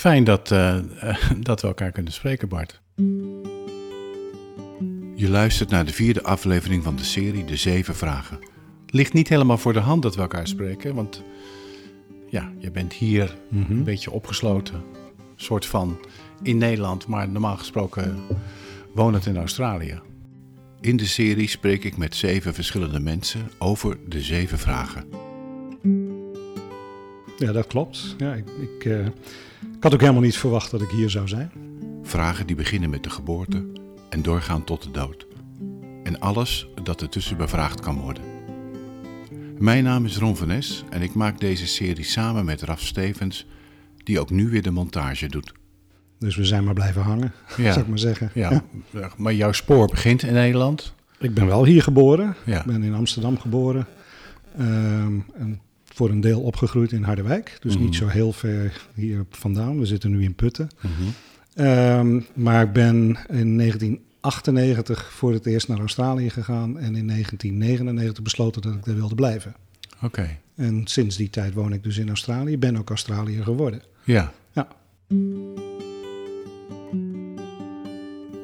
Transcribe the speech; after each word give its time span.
Fijn 0.00 0.24
dat, 0.24 0.50
eh, 0.50 0.78
dat 1.40 1.60
we 1.60 1.66
elkaar 1.66 1.92
kunnen 1.92 2.12
spreken, 2.12 2.48
Bart. 2.48 2.80
Je 5.14 5.28
luistert 5.28 5.70
naar 5.70 5.84
de 5.84 5.92
vierde 5.92 6.22
aflevering 6.22 6.84
van 6.84 6.96
de 6.96 7.04
serie 7.04 7.44
De 7.44 7.56
Zeven 7.56 7.96
Vragen. 7.96 8.38
Ligt 8.86 9.12
niet 9.12 9.28
helemaal 9.28 9.58
voor 9.58 9.72
de 9.72 9.80
hand 9.80 10.02
dat 10.02 10.14
we 10.14 10.20
elkaar 10.20 10.46
spreken, 10.46 10.94
want 10.94 11.22
ja, 12.28 12.52
je 12.58 12.70
bent 12.70 12.92
hier 12.92 13.36
een 13.50 13.84
beetje 13.84 14.10
opgesloten. 14.10 14.82
soort 15.36 15.66
van 15.66 15.98
in 16.42 16.58
Nederland, 16.58 17.06
maar 17.06 17.28
normaal 17.28 17.56
gesproken 17.56 18.18
wonend 18.94 19.26
in 19.26 19.36
Australië. 19.36 20.00
In 20.80 20.96
de 20.96 21.06
serie 21.06 21.48
spreek 21.48 21.84
ik 21.84 21.96
met 21.96 22.16
zeven 22.16 22.54
verschillende 22.54 23.00
mensen 23.00 23.50
over 23.58 23.98
de 24.08 24.20
zeven 24.20 24.58
vragen. 24.58 25.04
Ja, 27.38 27.52
dat 27.52 27.66
klopt. 27.66 28.14
Ja, 28.18 28.34
ik, 28.34 28.48
ik, 28.48 28.84
eh, 28.84 29.06
ik 29.80 29.86
had 29.86 29.94
ook 29.94 30.00
helemaal 30.00 30.22
niet 30.22 30.36
verwacht 30.36 30.70
dat 30.70 30.82
ik 30.82 30.88
hier 30.90 31.10
zou 31.10 31.28
zijn. 31.28 31.50
Vragen 32.02 32.46
die 32.46 32.56
beginnen 32.56 32.90
met 32.90 33.02
de 33.02 33.10
geboorte 33.10 33.66
en 34.08 34.22
doorgaan 34.22 34.64
tot 34.64 34.82
de 34.82 34.90
dood. 34.90 35.26
En 36.02 36.20
alles 36.20 36.68
dat 36.82 37.02
ertussen 37.02 37.36
bevraagd 37.36 37.80
kan 37.80 37.96
worden. 37.98 38.22
Mijn 39.58 39.84
naam 39.84 40.04
is 40.04 40.16
Ron 40.18 40.36
van 40.36 40.48
Nes 40.48 40.84
en 40.90 41.02
ik 41.02 41.14
maak 41.14 41.40
deze 41.40 41.66
serie 41.66 42.04
samen 42.04 42.44
met 42.44 42.62
Raf 42.62 42.80
Stevens, 42.80 43.46
die 43.96 44.20
ook 44.20 44.30
nu 44.30 44.48
weer 44.50 44.62
de 44.62 44.70
montage 44.70 45.28
doet. 45.28 45.52
Dus 46.18 46.36
we 46.36 46.44
zijn 46.44 46.64
maar 46.64 46.74
blijven 46.74 47.02
hangen, 47.02 47.32
Ja. 47.56 47.70
zou 47.72 47.80
ik 47.80 47.88
maar 47.88 47.98
zeggen. 47.98 48.30
Ja, 48.34 48.64
maar 49.16 49.34
jouw 49.34 49.52
spoor 49.52 49.86
begint 49.86 50.22
in 50.22 50.32
Nederland. 50.32 50.94
Ik 51.18 51.34
ben 51.34 51.46
wel 51.46 51.64
hier 51.64 51.82
geboren. 51.82 52.36
Ja. 52.46 52.58
Ik 52.58 52.66
ben 52.66 52.82
in 52.82 52.94
Amsterdam 52.94 53.38
geboren. 53.38 53.86
Ehm, 54.58 55.18
en 55.34 55.60
voor 56.00 56.10
een 56.10 56.20
deel 56.20 56.40
opgegroeid 56.40 56.92
in 56.92 57.02
Harderwijk. 57.02 57.56
Dus 57.60 57.74
Mhm. 57.74 57.84
niet 57.84 57.94
zo 57.94 58.06
heel 58.06 58.32
ver 58.32 58.86
hier 58.94 59.24
vandaan. 59.30 59.78
We 59.78 59.86
zitten 59.86 60.10
nu 60.10 60.22
in 60.22 60.34
Putten. 60.34 60.68
Ehm, 61.54 62.20
maar 62.34 62.62
ik 62.66 62.72
ben 62.72 63.18
in 63.28 63.56
1998 63.56 65.12
voor 65.12 65.32
het 65.32 65.46
eerst 65.46 65.68
naar 65.68 65.78
Australië 65.78 66.30
gegaan. 66.30 66.78
En 66.78 66.94
in 66.96 67.06
1999 67.06 68.22
besloten 68.22 68.62
dat 68.62 68.74
ik 68.74 68.84
daar 68.84 68.94
wilde 68.94 69.14
blijven. 69.14 69.54
Oké, 70.02 70.38
En 70.56 70.80
sinds 70.86 71.16
die 71.16 71.30
tijd 71.30 71.54
woon 71.54 71.72
ik 71.72 71.82
dus 71.82 71.98
in 71.98 72.08
Australië. 72.08 72.58
Ben 72.58 72.76
ook 72.76 72.88
Australiër 72.88 73.42
geworden. 73.44 73.82
ja. 74.04 74.32
Ja. 74.52 74.68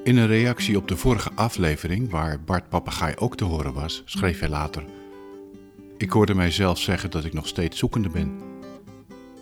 In 0.04 0.16
een 0.16 0.26
reactie 0.26 0.76
op 0.76 0.88
de 0.88 0.96
vorige 0.96 1.30
aflevering, 1.34 2.10
waar 2.10 2.40
Bart 2.44 2.68
Papegaai 2.68 3.14
ook 3.16 3.36
te 3.36 3.44
horen 3.44 3.72
was, 3.72 4.02
schreef 4.04 4.38
hij 4.40 4.48
later: 4.48 4.84
Ik 5.98 6.10
hoorde 6.10 6.34
mijzelf 6.34 6.78
zeggen 6.78 7.10
dat 7.10 7.24
ik 7.24 7.32
nog 7.32 7.46
steeds 7.46 7.78
zoekende 7.78 8.08
ben. 8.08 8.38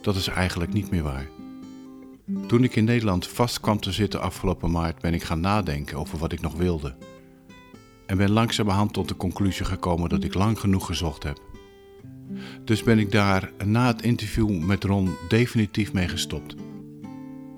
Dat 0.02 0.16
is 0.16 0.28
eigenlijk 0.28 0.72
niet 0.72 0.90
meer 0.90 1.02
waar. 1.02 1.28
Toen 2.46 2.64
ik 2.64 2.76
in 2.76 2.84
Nederland 2.84 3.26
vast 3.26 3.60
kwam 3.60 3.80
te 3.80 3.92
zitten 3.92 4.20
afgelopen 4.20 4.70
maart, 4.70 5.00
ben 5.00 5.14
ik 5.14 5.22
gaan 5.22 5.40
nadenken 5.40 5.98
over 5.98 6.18
wat 6.18 6.32
ik 6.32 6.40
nog 6.40 6.54
wilde. 6.54 6.96
En 8.06 8.16
ben 8.16 8.30
langzamerhand 8.30 8.92
tot 8.92 9.08
de 9.08 9.16
conclusie 9.16 9.64
gekomen 9.64 10.08
dat 10.08 10.24
ik 10.24 10.34
lang 10.34 10.60
genoeg 10.60 10.86
gezocht 10.86 11.22
heb. 11.22 11.40
Dus 12.64 12.82
ben 12.82 12.98
ik 12.98 13.12
daar 13.12 13.52
na 13.64 13.86
het 13.86 14.02
interview 14.02 14.58
met 14.58 14.84
Ron 14.84 15.14
definitief 15.28 15.92
mee 15.92 16.08
gestopt. 16.08 16.54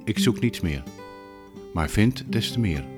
Ik 0.04 0.18
zoek 0.18 0.40
niets 0.40 0.60
meer, 0.60 0.82
maar 1.72 1.90
vind 1.90 2.24
des 2.32 2.52
te 2.52 2.60
meer. 2.60 2.95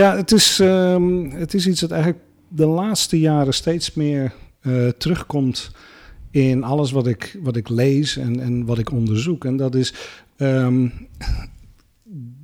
Ja, 0.00 0.16
het 0.16 0.32
is, 0.32 0.60
ehm, 0.60 1.30
het 1.30 1.54
is 1.54 1.66
iets 1.66 1.80
dat 1.80 1.90
eigenlijk 1.90 2.22
de 2.48 2.66
laatste 2.66 3.20
jaren 3.20 3.54
steeds 3.54 3.94
meer 3.94 4.32
eh, 4.60 4.88
terugkomt 4.88 5.70
in 6.30 6.64
alles 6.64 6.90
wat 6.90 7.06
ik, 7.06 7.38
wat 7.42 7.56
ik 7.56 7.68
lees 7.68 8.16
en, 8.16 8.40
en 8.40 8.64
wat 8.64 8.78
ik 8.78 8.92
onderzoek. 8.92 9.44
En 9.44 9.56
dat 9.56 9.74
is 9.74 9.94
ehm, 10.36 10.88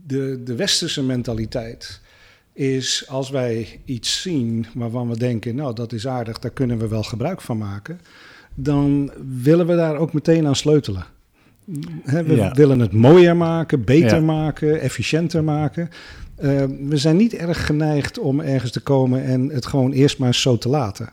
de, 0.06 0.40
de 0.44 0.54
westerse 0.54 1.03
mentaliteit. 1.03 2.00
Is 2.53 3.04
als 3.08 3.31
wij 3.31 3.81
iets 3.84 4.22
zien 4.22 4.66
waarvan 4.75 5.08
we 5.08 5.16
denken, 5.19 5.54
nou 5.54 5.75
dat 5.75 5.92
is 5.92 6.06
aardig, 6.06 6.38
daar 6.38 6.50
kunnen 6.50 6.78
we 6.78 6.88
wel 6.88 7.02
gebruik 7.02 7.41
van 7.41 7.58
maken. 7.58 8.00
Dan 8.54 9.10
willen 9.42 9.66
we 9.66 9.76
daar 9.76 9.97
ook 9.97 10.12
meteen 10.12 10.47
aan 10.47 10.56
sleutelen. 10.56 11.04
We 12.04 12.34
Ja. 12.36 12.52
willen 12.52 12.78
het 12.81 12.92
mooier 12.92 13.36
maken, 13.36 13.84
beter 13.84 14.16
Ja. 14.16 14.20
maken, 14.25 14.81
efficiënter 14.81 15.44
maken. 15.44 15.88
Uh, 16.41 16.64
we 16.88 16.97
zijn 16.97 17.16
niet 17.16 17.34
erg 17.34 17.66
geneigd 17.66 18.19
om 18.19 18.41
ergens 18.41 18.72
te 18.72 18.80
komen 18.80 19.24
en 19.24 19.48
het 19.48 19.66
gewoon 19.66 19.92
eerst 19.92 20.19
maar 20.19 20.34
zo 20.34 20.58
te 20.58 20.69
laten. 20.69 21.08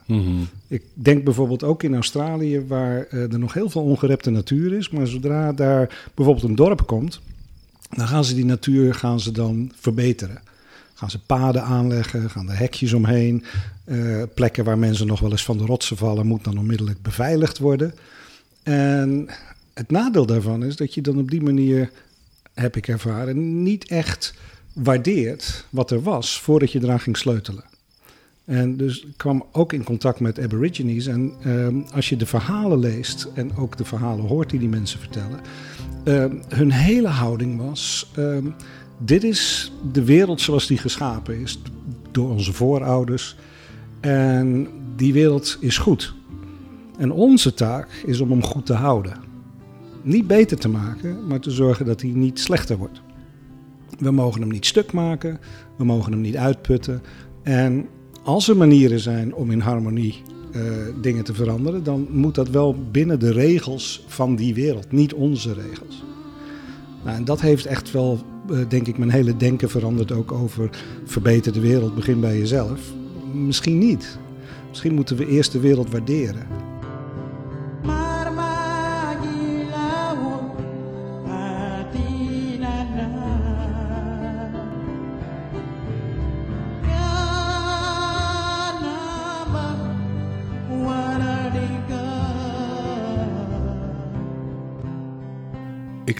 Ik 0.68 0.82
denk 0.94 1.24
bijvoorbeeld 1.24 1.62
ook 1.62 1.82
in 1.82 1.94
Australië, 1.94 2.64
waar 2.66 3.06
uh, 3.10 3.32
er 3.32 3.38
nog 3.38 3.54
heel 3.54 3.70
veel 3.70 3.82
ongerepte 3.82 4.30
natuur 4.30 4.72
is. 4.72 4.90
Maar 4.90 5.06
zodra 5.06 5.52
daar 5.52 6.10
bijvoorbeeld 6.14 6.48
een 6.48 6.54
dorp 6.54 6.86
komt, 6.86 7.20
dan 7.90 8.08
gaan 8.08 8.24
ze 8.24 8.34
die 8.34 8.44
natuur 8.44 8.94
gaan 8.94 9.20
ze 9.20 9.32
dan 9.32 9.72
verbeteren. 9.74 10.40
Gaan 10.94 11.10
ze 11.10 11.18
paden 11.18 11.62
aanleggen, 11.62 12.30
gaan 12.30 12.50
er 12.50 12.58
hekjes 12.58 12.92
omheen. 12.92 13.44
Uh, 13.84 14.22
plekken 14.34 14.64
waar 14.64 14.78
mensen 14.78 15.06
nog 15.06 15.20
wel 15.20 15.30
eens 15.30 15.44
van 15.44 15.58
de 15.58 15.64
rotsen 15.64 15.96
vallen, 15.96 16.26
moet 16.26 16.44
dan 16.44 16.58
onmiddellijk 16.58 17.02
beveiligd 17.02 17.58
worden. 17.58 17.94
En 18.62 19.28
het 19.74 19.90
nadeel 19.90 20.26
daarvan 20.26 20.64
is 20.64 20.76
dat 20.76 20.94
je 20.94 21.00
dan 21.00 21.18
op 21.18 21.30
die 21.30 21.42
manier, 21.42 21.90
heb 22.54 22.76
ik 22.76 22.88
ervaren, 22.88 23.62
niet 23.62 23.88
echt 23.88 24.34
waardeert 24.74 25.66
wat 25.70 25.90
er 25.90 26.02
was 26.02 26.40
voordat 26.40 26.72
je 26.72 26.82
eraan 26.82 27.00
ging 27.00 27.16
sleutelen. 27.16 27.64
En 28.44 28.76
dus 28.76 29.06
kwam 29.16 29.44
ook 29.52 29.72
in 29.72 29.84
contact 29.84 30.20
met 30.20 30.40
Aborigines. 30.40 31.06
En 31.06 31.32
um, 31.46 31.84
als 31.92 32.08
je 32.08 32.16
de 32.16 32.26
verhalen 32.26 32.78
leest 32.78 33.28
en 33.34 33.56
ook 33.56 33.76
de 33.76 33.84
verhalen 33.84 34.26
hoort 34.26 34.50
die 34.50 34.58
die 34.58 34.68
mensen 34.68 35.00
vertellen, 35.00 35.40
um, 36.04 36.40
hun 36.48 36.70
hele 36.70 37.08
houding 37.08 37.58
was: 37.58 38.10
um, 38.18 38.54
dit 38.98 39.24
is 39.24 39.72
de 39.92 40.04
wereld 40.04 40.40
zoals 40.40 40.66
die 40.66 40.78
geschapen 40.78 41.40
is 41.40 41.58
door 42.10 42.30
onze 42.30 42.52
voorouders. 42.52 43.36
En 44.00 44.68
die 44.96 45.12
wereld 45.12 45.56
is 45.60 45.78
goed. 45.78 46.14
En 46.98 47.10
onze 47.10 47.54
taak 47.54 47.88
is 48.06 48.20
om 48.20 48.30
hem 48.30 48.42
goed 48.42 48.66
te 48.66 48.74
houden. 48.74 49.16
Niet 50.02 50.26
beter 50.26 50.58
te 50.58 50.68
maken, 50.68 51.26
maar 51.26 51.40
te 51.40 51.50
zorgen 51.50 51.86
dat 51.86 52.00
hij 52.00 52.10
niet 52.10 52.40
slechter 52.40 52.76
wordt. 52.76 53.02
We 53.98 54.10
mogen 54.10 54.40
hem 54.40 54.50
niet 54.50 54.66
stuk 54.66 54.92
maken, 54.92 55.40
we 55.76 55.84
mogen 55.84 56.12
hem 56.12 56.20
niet 56.20 56.36
uitputten. 56.36 57.02
En 57.42 57.86
als 58.22 58.48
er 58.48 58.56
manieren 58.56 59.00
zijn 59.00 59.34
om 59.34 59.50
in 59.50 59.60
harmonie 59.60 60.22
uh, 60.56 60.62
dingen 61.00 61.24
te 61.24 61.34
veranderen, 61.34 61.84
dan 61.84 62.06
moet 62.10 62.34
dat 62.34 62.48
wel 62.48 62.76
binnen 62.90 63.20
de 63.20 63.32
regels 63.32 64.04
van 64.06 64.36
die 64.36 64.54
wereld, 64.54 64.92
niet 64.92 65.14
onze 65.14 65.52
regels. 65.52 66.04
Nou, 67.04 67.16
en 67.16 67.24
dat 67.24 67.40
heeft 67.40 67.66
echt 67.66 67.90
wel, 67.90 68.18
uh, 68.50 68.58
denk 68.68 68.86
ik, 68.86 68.98
mijn 68.98 69.10
hele 69.10 69.36
denken 69.36 69.70
veranderd 69.70 70.12
ook 70.12 70.32
over 70.32 70.70
verbeter 71.04 71.52
de 71.52 71.60
wereld, 71.60 71.94
begin 71.94 72.20
bij 72.20 72.38
jezelf. 72.38 72.80
Misschien 73.32 73.78
niet. 73.78 74.18
Misschien 74.68 74.94
moeten 74.94 75.16
we 75.16 75.26
eerst 75.26 75.52
de 75.52 75.60
wereld 75.60 75.90
waarderen. 75.90 76.46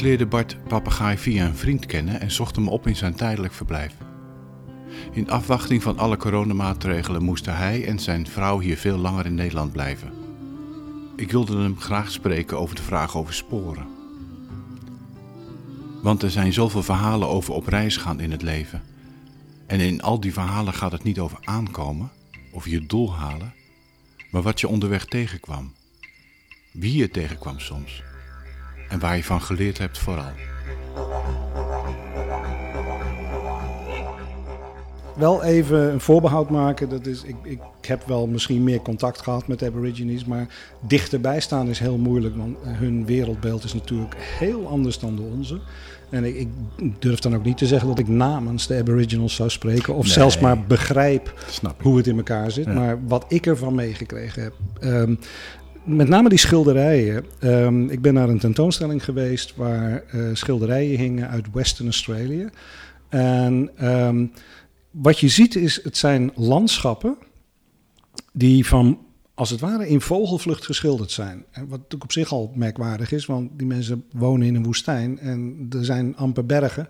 Leerde 0.05 0.27
Bart 0.27 0.57
Papegaai 0.69 1.19
via 1.19 1.47
een 1.47 1.57
vriend 1.57 1.87
kennen 1.87 2.21
en 2.21 2.31
zocht 2.31 2.57
hem 2.57 2.69
op 2.69 2.87
in 2.87 2.97
zijn 2.97 3.15
tijdelijk 3.15 3.53
verblijf. 3.53 3.95
In 5.13 5.31
afwachting 5.31 5.83
van 5.83 5.99
alle 5.99 6.17
coronamaatregelen 6.17 7.23
moesten 7.23 7.57
hij 7.57 7.87
en 7.87 7.99
zijn 7.99 8.27
vrouw 8.27 8.59
hier 8.59 8.77
veel 8.77 8.97
langer 8.97 9.27
in 9.27 9.35
Nederland 9.35 9.73
blijven. 9.73 10.13
Ik 11.17 11.31
wilde 11.31 11.59
hem 11.59 11.81
graag 11.81 12.11
spreken 12.11 12.59
over 12.59 12.77
de 12.77 12.83
vraag 12.83 13.17
over 13.17 13.35
sporen. 13.35 13.87
Want 16.03 16.23
er 16.23 16.31
zijn 16.31 16.53
zoveel 16.53 16.83
verhalen 16.83 17.29
over 17.29 17.55
op 17.55 17.67
reis 17.67 17.97
gaan 17.97 18.21
in 18.21 18.31
het 18.31 18.43
leven. 18.43 18.83
En 19.67 19.81
in 19.81 20.03
al 20.03 20.21
die 20.21 20.33
verhalen 20.33 20.75
gaat 20.75 20.93
het 20.93 21.03
niet 21.03 21.19
over 21.19 21.39
aankomen 21.45 22.11
of 22.51 22.69
je 22.69 22.87
doel 22.87 23.15
halen, 23.15 23.55
maar 24.31 24.43
wat 24.43 24.61
je 24.61 24.69
onderweg 24.69 25.05
tegenkwam. 25.05 25.73
Wie 26.73 26.97
je 26.97 27.11
tegenkwam 27.11 27.59
soms 27.59 28.03
en 28.89 28.99
waar 28.99 29.17
je 29.17 29.25
van 29.25 29.41
geleerd 29.43 29.79
hebt 29.79 29.99
vooral. 29.99 30.33
Wel 35.17 35.43
even 35.45 35.93
een 35.93 36.01
voorbehoud 36.01 36.51
maken. 36.51 36.89
Dat 36.89 37.07
is, 37.07 37.23
ik, 37.23 37.37
ik 37.43 37.59
heb 37.81 38.03
wel 38.07 38.27
misschien 38.27 38.65
meer 38.65 38.81
contact 38.83 39.21
gehad 39.23 39.47
met 39.47 39.63
Aborigines, 39.63 40.25
maar 40.25 40.47
dichterbij 40.81 41.41
staan 41.41 41.69
is 41.69 41.79
heel 41.79 41.97
moeilijk, 41.97 42.37
want 42.37 42.57
hun 42.67 43.07
wereldbeeld 43.07 43.65
is 43.65 43.75
natuurlijk 43.75 44.15
heel 44.39 44.69
anders 44.69 44.99
dan 44.99 45.17
de 45.17 45.23
onze. 45.23 45.61
En 46.11 46.25
ik, 46.25 46.37
ik 46.37 46.49
durf 46.99 47.19
dan 47.19 47.35
ook 47.35 47.45
niet 47.45 47.59
te 47.59 47.67
zeggen 47.67 47.89
dat 47.89 47.99
ik 47.99 48.09
namens 48.09 48.67
de 48.67 48.79
Aboriginals 48.79 49.35
zou 49.35 49.51
spreken, 49.51 49.95
of 49.95 50.05
Nee. 50.05 50.13
zelfs 50.13 50.39
maar 50.39 50.61
begrijp 50.61 51.35
hoe 51.83 51.97
het 51.97 52.07
in 52.07 52.17
elkaar 52.17 52.51
zit. 52.51 52.65
Ja. 52.65 52.73
Maar 52.73 52.99
wat 53.07 53.25
ik 53.29 53.47
ervan 53.47 53.75
meegekregen 53.75 54.43
heb. 54.43 54.53
ehm, 54.81 55.15
met 55.85 56.09
name 56.09 56.29
die 56.29 56.39
schilderijen. 56.39 57.25
Ehm, 57.39 57.89
ik 57.89 58.03
ben 58.03 58.15
naar 58.15 58.29
een 58.29 58.39
tentoonstelling 58.39 59.05
geweest 59.05 59.57
waar 59.57 60.05
uh, 60.15 60.29
schilderijen 60.33 60.99
hingen 60.99 61.29
uit 61.29 61.47
Western 61.53 61.87
Australië. 61.87 62.49
En 63.09 63.71
um, 63.83 64.33
wat 64.91 65.19
je 65.19 65.29
ziet 65.29 65.55
is, 65.55 65.81
het 65.83 65.97
zijn 65.97 66.31
landschappen 66.35 67.17
die 68.33 68.67
van, 68.67 68.99
als 69.35 69.51
het 69.51 69.61
ware, 69.61 69.89
in 69.89 70.01
vogelvlucht 70.01 70.65
geschilderd 70.65 71.11
zijn. 71.11 71.45
En 71.51 71.61
wat 71.61 71.79
natuurlijk 71.79 72.03
op 72.03 72.13
zich 72.13 72.33
al 72.33 72.53
merkwaardig 72.55 73.13
is, 73.13 73.27
want 73.27 73.51
die 73.57 73.67
mensen 73.67 74.05
wonen 74.13 74.47
in 74.47 74.55
een 74.55 74.65
woestijn 74.65 75.19
en 75.19 75.67
er 75.71 75.85
zijn 75.85 76.17
amper 76.17 76.47
bergen. 76.47 76.89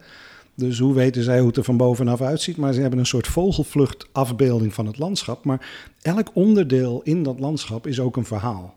Dus 0.56 0.78
hoe 0.78 0.94
weten 0.94 1.22
zij 1.22 1.38
hoe 1.38 1.48
het 1.48 1.56
er 1.56 1.64
van 1.64 1.76
bovenaf 1.76 2.20
uitziet? 2.20 2.56
Maar 2.56 2.72
ze 2.72 2.80
hebben 2.80 2.98
een 2.98 3.06
soort 3.06 3.26
vogelvlucht 3.26 4.06
afbeelding 4.12 4.74
van 4.74 4.86
het 4.86 4.98
landschap. 4.98 5.44
Maar 5.44 5.92
elk 6.02 6.30
onderdeel 6.34 7.00
in 7.02 7.22
dat 7.22 7.40
landschap 7.40 7.86
is 7.86 8.00
ook 8.00 8.16
een 8.16 8.24
verhaal. 8.24 8.74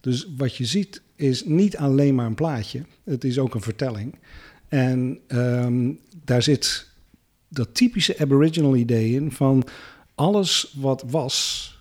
Dus 0.00 0.28
wat 0.36 0.56
je 0.56 0.64
ziet 0.64 1.02
is 1.14 1.44
niet 1.44 1.76
alleen 1.76 2.14
maar 2.14 2.26
een 2.26 2.34
plaatje, 2.34 2.84
het 3.04 3.24
is 3.24 3.38
ook 3.38 3.54
een 3.54 3.60
vertelling. 3.60 4.14
En 4.68 5.18
um, 5.28 5.98
daar 6.24 6.42
zit 6.42 6.88
dat 7.48 7.74
typische 7.74 8.18
Aboriginal 8.18 8.76
idee 8.76 9.12
in 9.12 9.32
van 9.32 9.64
alles 10.14 10.74
wat 10.76 11.04
was, 11.06 11.72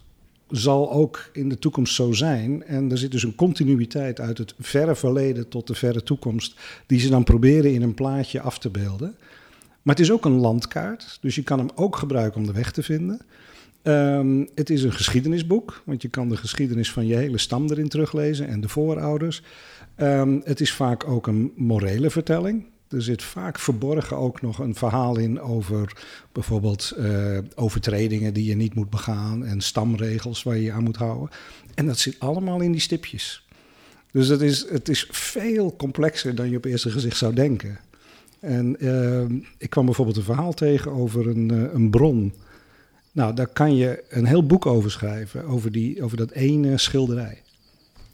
zal 0.49 0.91
ook 0.91 1.29
in 1.33 1.49
de 1.49 1.59
toekomst 1.59 1.93
zo 1.93 2.11
zijn. 2.11 2.63
En 2.63 2.91
er 2.91 2.97
zit 2.97 3.11
dus 3.11 3.23
een 3.23 3.35
continuïteit 3.35 4.19
uit 4.19 4.37
het 4.37 4.53
verre 4.59 4.95
verleden 4.95 5.49
tot 5.49 5.67
de 5.67 5.75
verre 5.75 6.03
toekomst, 6.03 6.59
die 6.85 6.99
ze 6.99 7.09
dan 7.09 7.23
proberen 7.23 7.73
in 7.73 7.81
een 7.81 7.93
plaatje 7.93 8.41
af 8.41 8.59
te 8.59 8.69
beelden. 8.69 9.15
Maar 9.81 9.95
het 9.95 10.05
is 10.05 10.11
ook 10.11 10.25
een 10.25 10.39
landkaart, 10.39 11.17
dus 11.21 11.35
je 11.35 11.43
kan 11.43 11.59
hem 11.59 11.69
ook 11.75 11.95
gebruiken 11.95 12.39
om 12.39 12.47
de 12.47 12.53
weg 12.53 12.71
te 12.71 12.83
vinden. 12.83 13.21
Um, 13.83 14.47
het 14.55 14.69
is 14.69 14.83
een 14.83 14.93
geschiedenisboek, 14.93 15.81
want 15.85 16.01
je 16.01 16.07
kan 16.07 16.29
de 16.29 16.37
geschiedenis 16.37 16.91
van 16.91 17.07
je 17.07 17.15
hele 17.15 17.37
stam 17.37 17.69
erin 17.69 17.89
teruglezen 17.89 18.47
en 18.47 18.61
de 18.61 18.69
voorouders. 18.69 19.41
Um, 19.97 20.41
het 20.43 20.61
is 20.61 20.73
vaak 20.73 21.07
ook 21.07 21.27
een 21.27 21.51
morele 21.55 22.09
vertelling. 22.09 22.65
Er 22.89 23.01
zit 23.01 23.23
vaak 23.23 23.59
verborgen 23.59 24.17
ook 24.17 24.41
nog 24.41 24.59
een 24.59 24.75
verhaal 24.75 25.17
in 25.17 25.41
over 25.41 26.03
bijvoorbeeld 26.31 26.93
uh, 26.97 27.37
overtredingen 27.55 28.33
die 28.33 28.45
je 28.45 28.55
niet 28.55 28.73
moet 28.73 28.89
begaan 28.89 29.45
en 29.45 29.61
stamregels 29.61 30.43
waar 30.43 30.55
je 30.55 30.63
je 30.63 30.71
aan 30.71 30.83
moet 30.83 30.95
houden. 30.95 31.29
En 31.75 31.85
dat 31.85 31.99
zit 31.99 32.19
allemaal 32.19 32.61
in 32.61 32.71
die 32.71 32.81
stipjes. 32.81 33.47
Dus 34.11 34.27
het 34.27 34.41
is, 34.41 34.69
het 34.69 34.89
is 34.89 35.07
veel 35.11 35.75
complexer 35.75 36.35
dan 36.35 36.49
je 36.49 36.57
op 36.57 36.65
eerste 36.65 36.89
gezicht 36.89 37.17
zou 37.17 37.33
denken. 37.33 37.79
En 38.39 38.75
uh, 38.79 39.39
ik 39.57 39.69
kwam 39.69 39.85
bijvoorbeeld 39.85 40.17
een 40.17 40.23
verhaal 40.23 40.53
tegen 40.53 40.91
over 40.91 41.27
een, 41.27 41.51
uh, 41.53 41.73
een 41.73 41.89
bron. 41.89 42.33
Nou, 43.17 43.33
daar 43.33 43.47
kan 43.47 43.75
je 43.75 44.03
een 44.09 44.25
heel 44.25 44.45
boek 44.45 44.65
over 44.65 44.91
schrijven, 44.91 45.45
over, 45.45 45.71
die, 45.71 46.03
over 46.03 46.17
dat 46.17 46.31
ene 46.31 46.77
schilderij. 46.77 47.41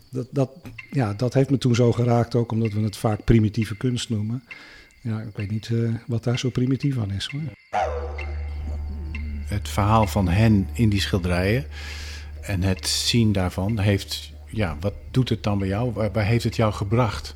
Dat, 0.09 0.27
dat, 0.31 0.49
ja, 0.91 1.13
dat 1.13 1.33
heeft 1.33 1.49
me 1.49 1.57
toen 1.57 1.75
zo 1.75 1.91
geraakt, 1.91 2.35
ook 2.35 2.51
omdat 2.51 2.71
we 2.71 2.81
het 2.81 2.97
vaak 2.97 3.23
primitieve 3.23 3.77
kunst 3.77 4.09
noemen. 4.09 4.43
Ja, 5.01 5.21
ik 5.21 5.35
weet 5.35 5.51
niet 5.51 5.69
uh, 5.69 5.93
wat 6.07 6.23
daar 6.23 6.39
zo 6.39 6.49
primitief 6.49 6.97
aan 6.97 7.11
is. 7.11 7.29
Hoor. 7.31 7.41
Het 9.45 9.69
verhaal 9.69 10.07
van 10.07 10.27
hen 10.27 10.67
in 10.73 10.89
die 10.89 11.01
schilderijen 11.01 11.65
en 12.41 12.61
het 12.61 12.87
zien 12.87 13.31
daarvan 13.31 13.79
heeft, 13.79 14.31
ja, 14.47 14.77
wat 14.79 14.93
doet 15.11 15.29
het 15.29 15.43
dan 15.43 15.59
bij 15.59 15.67
jou? 15.67 15.91
Waar, 15.93 16.11
waar 16.11 16.25
heeft 16.25 16.43
het 16.43 16.55
jou 16.55 16.73
gebracht? 16.73 17.35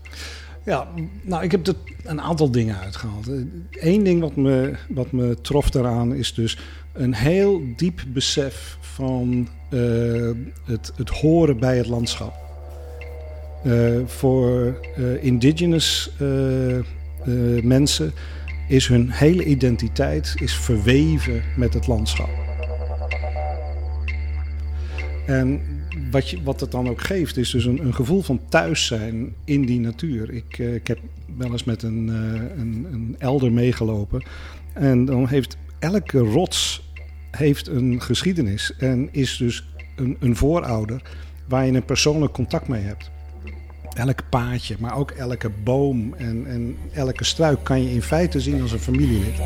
Ja, 0.65 0.87
nou, 1.21 1.43
ik 1.43 1.51
heb 1.51 1.67
er 1.67 1.75
een 2.03 2.21
aantal 2.21 2.51
dingen 2.51 2.77
uitgehaald. 2.77 3.27
Eén 3.71 4.03
ding 4.03 4.21
wat 4.21 4.35
me, 4.35 4.75
wat 4.89 5.11
me 5.11 5.41
trof 5.41 5.69
daaraan 5.69 6.13
is 6.13 6.33
dus 6.33 6.57
een 6.97 7.13
heel 7.13 7.61
diep 7.75 8.03
besef 8.07 8.77
van 8.79 9.47
uh, 9.69 10.31
het, 10.65 10.91
het 10.95 11.09
horen 11.09 11.59
bij 11.59 11.77
het 11.77 11.88
landschap. 11.88 12.33
Uh, 13.65 13.99
voor 14.05 14.79
uh, 14.97 15.23
indigenous 15.23 16.11
mensen 17.63 18.13
is 18.67 18.88
hun 18.88 19.11
hele 19.11 19.44
identiteit 19.44 20.35
is 20.35 20.55
verweven 20.55 21.44
met 21.55 21.73
het 21.73 21.88
landschap. 21.88 22.29
En 25.25 25.61
wat, 26.11 26.29
je, 26.29 26.43
wat 26.43 26.59
het 26.59 26.71
dan 26.71 26.89
ook 26.89 27.01
geeft, 27.01 27.38
is 27.38 27.51
dus 27.51 27.65
een, 27.65 27.85
een 27.85 27.93
gevoel 27.93 28.21
van 28.21 28.39
thuis 28.50 28.85
zijn 28.85 29.33
in 29.43 29.65
die 29.65 29.79
natuur. 29.79 30.29
Ik, 30.29 30.57
ik 30.57 30.88
heb 30.88 31.00
wel 31.38 31.51
eens 31.51 31.63
met 31.63 31.83
een, 31.83 32.07
een, 32.57 32.88
een 32.91 33.15
elder 33.17 33.51
meegelopen. 33.51 34.23
En 34.73 35.05
dan 35.05 35.27
heeft 35.27 35.57
elke 35.79 36.19
rots 36.19 36.87
heeft 37.31 37.68
een 37.68 38.01
geschiedenis 38.01 38.74
en 38.77 39.09
is 39.12 39.38
dus 39.38 39.68
een, 39.95 40.18
een 40.19 40.35
voorouder 40.35 41.01
waar 41.47 41.65
je 41.65 41.71
een 41.71 41.85
persoonlijk 41.85 42.33
contact 42.33 42.68
mee 42.68 42.81
hebt. 42.81 43.12
Elk 43.94 44.29
paadje, 44.29 44.75
maar 44.79 44.97
ook 44.97 45.12
elke 45.12 45.50
boom 45.63 46.13
en, 46.13 46.47
en 46.47 46.77
elke 46.91 47.24
struik 47.24 47.63
kan 47.63 47.83
je 47.83 47.89
in 47.89 48.01
feite 48.01 48.39
zien 48.39 48.62
als 48.62 48.71
een 48.71 48.79
familielid. 48.79 49.39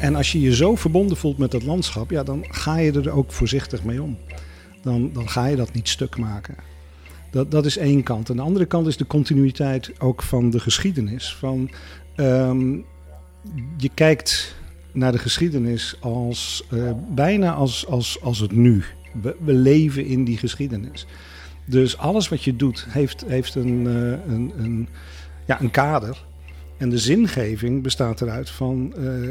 En 0.00 0.14
als 0.14 0.32
je 0.32 0.40
je 0.40 0.54
zo 0.54 0.74
verbonden 0.74 1.16
voelt 1.16 1.38
met 1.38 1.52
het 1.52 1.62
landschap, 1.62 2.10
ja, 2.10 2.22
dan 2.22 2.44
ga 2.48 2.78
je 2.78 2.92
er 2.92 3.10
ook 3.10 3.32
voorzichtig 3.32 3.84
mee 3.84 4.02
om. 4.02 4.18
Dan, 4.82 5.10
dan 5.12 5.28
ga 5.28 5.46
je 5.46 5.56
dat 5.56 5.72
niet 5.72 5.88
stuk 5.88 6.16
maken. 6.16 6.54
Dat, 7.30 7.50
dat 7.50 7.66
is 7.66 7.76
één 7.76 8.02
kant. 8.02 8.28
En 8.30 8.36
de 8.36 8.42
andere 8.42 8.66
kant 8.66 8.86
is 8.86 8.96
de 8.96 9.06
continuïteit 9.06 9.92
ook 9.98 10.22
van 10.22 10.50
de 10.50 10.60
geschiedenis. 10.60 11.34
Van, 11.34 11.70
um, 12.16 12.84
je 13.76 13.90
kijkt 13.94 14.54
naar 14.92 15.12
de 15.12 15.18
geschiedenis 15.18 15.96
als, 16.00 16.64
uh, 16.72 16.90
bijna 17.08 17.52
als, 17.52 17.86
als, 17.86 18.20
als 18.22 18.38
het 18.38 18.52
nu. 18.52 18.84
We, 19.22 19.36
we, 19.44 19.52
leven 19.52 20.06
in 20.06 20.24
die 20.24 20.38
geschiedenis. 20.38 21.06
Dus 21.64 21.98
alles 21.98 22.28
wat 22.28 22.42
je 22.42 22.56
doet 22.56 22.86
heeft, 22.88 23.24
heeft 23.26 23.54
een, 23.54 23.86
uh, 23.86 24.10
een, 24.34 24.52
een, 24.56 24.88
ja, 25.46 25.60
een 25.60 25.70
kader. 25.70 26.24
En 26.76 26.90
de 26.90 26.98
zingeving 26.98 27.82
bestaat 27.82 28.20
eruit 28.20 28.50
van, 28.50 28.92
uh, 28.98 29.28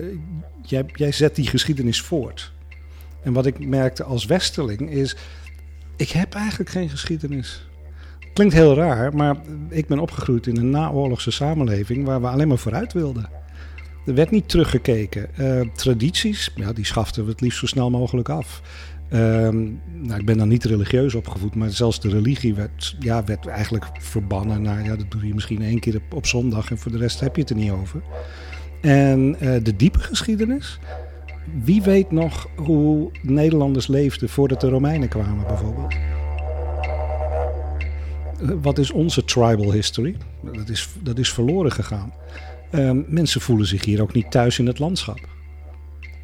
jij, 0.62 0.86
jij 0.94 1.12
zet 1.12 1.36
die 1.36 1.48
geschiedenis 1.48 2.02
voort. 2.02 2.52
En 3.24 3.34
wat 3.34 3.46
ik 3.46 3.68
merkte 3.68 4.04
als 4.04 4.26
westerling 4.26 4.90
is, 4.92 5.16
ik 5.96 6.10
heb 6.10 6.34
eigenlijk 6.34 6.70
geen 6.70 6.90
geschiedenis. 6.90 7.68
Klinkt 8.34 8.54
heel 8.54 8.76
raar, 8.76 9.16
maar 9.16 9.36
ik 9.70 9.88
ben 9.88 10.00
opgegroeid 10.00 10.48
in 10.48 10.58
een 10.58 10.70
naoorlogse 10.70 11.32
samenleving 11.32 12.06
waar 12.06 12.22
we 12.22 12.28
alleen 12.28 12.48
maar 12.48 12.58
vooruit 12.58 12.94
wilden. 12.94 13.30
Er 14.06 14.13
werd 14.13 14.31
niet 14.31 14.50
teruggekeken. 14.50 15.30
Uh, 15.40 15.62
tradities, 15.74 16.51
ja, 16.56 16.74
die 16.74 16.86
schaften 16.86 17.24
we 17.24 17.30
het 17.30 17.42
liefst 17.42 17.60
zo 17.60 17.66
snel 17.66 17.90
mogelijk 17.90 18.30
af. 18.30 18.62
Um, 19.13 19.81
nou, 20.01 20.19
ik 20.19 20.25
ben 20.25 20.38
dan 20.38 20.48
niet 20.48 20.63
religieus 20.63 21.16
opgevoed, 21.16 21.56
maar 21.56 21.70
zelfs 21.70 22.00
de 22.00 22.10
religie 22.10 22.53
werd, 22.53 22.96
ja, 23.00 23.24
werd 23.24 23.48
eigenlijk 23.48 23.86
verbannen. 24.00 24.62
Nou 24.62 24.84
ja, 24.84 24.96
dat 24.96 25.12
doe 25.12 25.27
je 25.27 25.34
misschien 25.34 25.62
één 25.62 25.79
keer 25.79 26.01
op, 26.13 26.25
zondag 26.25 26.72
en 26.72 26.77
voor 26.77 26.91
de 26.91 26.98
rest 26.98 27.20
heb 27.20 27.36
je 27.36 27.41
het 27.41 27.50
er 27.50 27.56
niet 27.56 27.72
over. 27.72 28.01
En 28.82 29.36
uh, 29.41 29.63
de 29.63 29.75
diepe 29.75 30.00
geschiedenis. 30.00 30.79
Wie 31.63 31.82
weet 31.82 32.12
nog 32.12 32.48
hoe 32.56 33.12
Nederlanders 33.22 33.88
leefden 33.88 34.29
voordat 34.29 34.62
de 34.62 34.70
Romeinen 34.70 35.08
kwamen, 35.08 35.48
bijvoorbeeld? 35.48 35.94
Uh, 38.41 38.50
wat 38.62 38.77
is 38.77 38.91
onze 38.91 39.25
tribal 39.25 39.72
history? 39.72 40.15
Dat 40.53 40.70
is, 40.70 40.89
dat 41.01 41.18
is 41.18 41.34
verloren 41.34 41.72
gegaan. 41.72 42.13
Uh, 42.72 42.92
mensen 43.08 43.42
voelen 43.42 43.68
zich 43.68 43.86
hier 43.86 44.02
ook 44.02 44.14
niet 44.14 44.32
thuis 44.32 44.60
in 44.60 44.68
het 44.68 44.80
landschap 44.80 45.28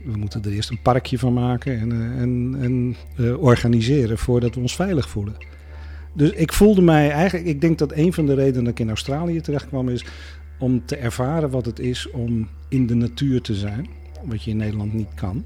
we 0.06 0.18
moeten 0.18 0.44
er 0.44 0.52
eerst 0.52 0.70
een 0.70 0.82
parkje 0.82 1.20
van 1.20 1.34
maken 1.34 1.80
en, 1.80 1.94
uh, 1.94 2.22
en, 2.22 2.56
en 2.60 2.96
uh, 3.18 3.42
organiseren 3.42 4.18
voordat 4.18 4.56
we 4.56 4.62
ons 4.62 4.76
veilig 4.76 5.10
voelen. 5.10 5.36
Dus 6.14 6.32
ik 6.32 6.54
voelde 6.54 6.82
mij 6.82 7.12
eigenlijk, 7.12 7.48
ik 7.48 7.62
denk 7.62 7.78
dat 7.78 7.92
een 7.92 8.14
van 8.14 8.26
de 8.26 8.34
redenen 8.34 8.64
dat 8.64 8.74
ik 8.74 8.80
in 8.80 8.88
Australië 8.88 9.42
terecht 9.42 9.68
kwam 9.68 9.90
is 9.90 10.06
om 10.60 10.86
te 10.86 10.96
ervaren 10.96 11.50
wat 11.50 11.66
het 11.66 11.80
is 11.80 12.10
om 12.12 12.48
in 12.70 12.88
de 12.88 12.96
natuur 12.96 13.42
te 13.42 13.56
zijn, 13.56 13.88
wat 14.26 14.44
je 14.44 14.52
in 14.52 14.58
Nederland 14.58 14.94
niet 14.94 15.14
kan. 15.16 15.46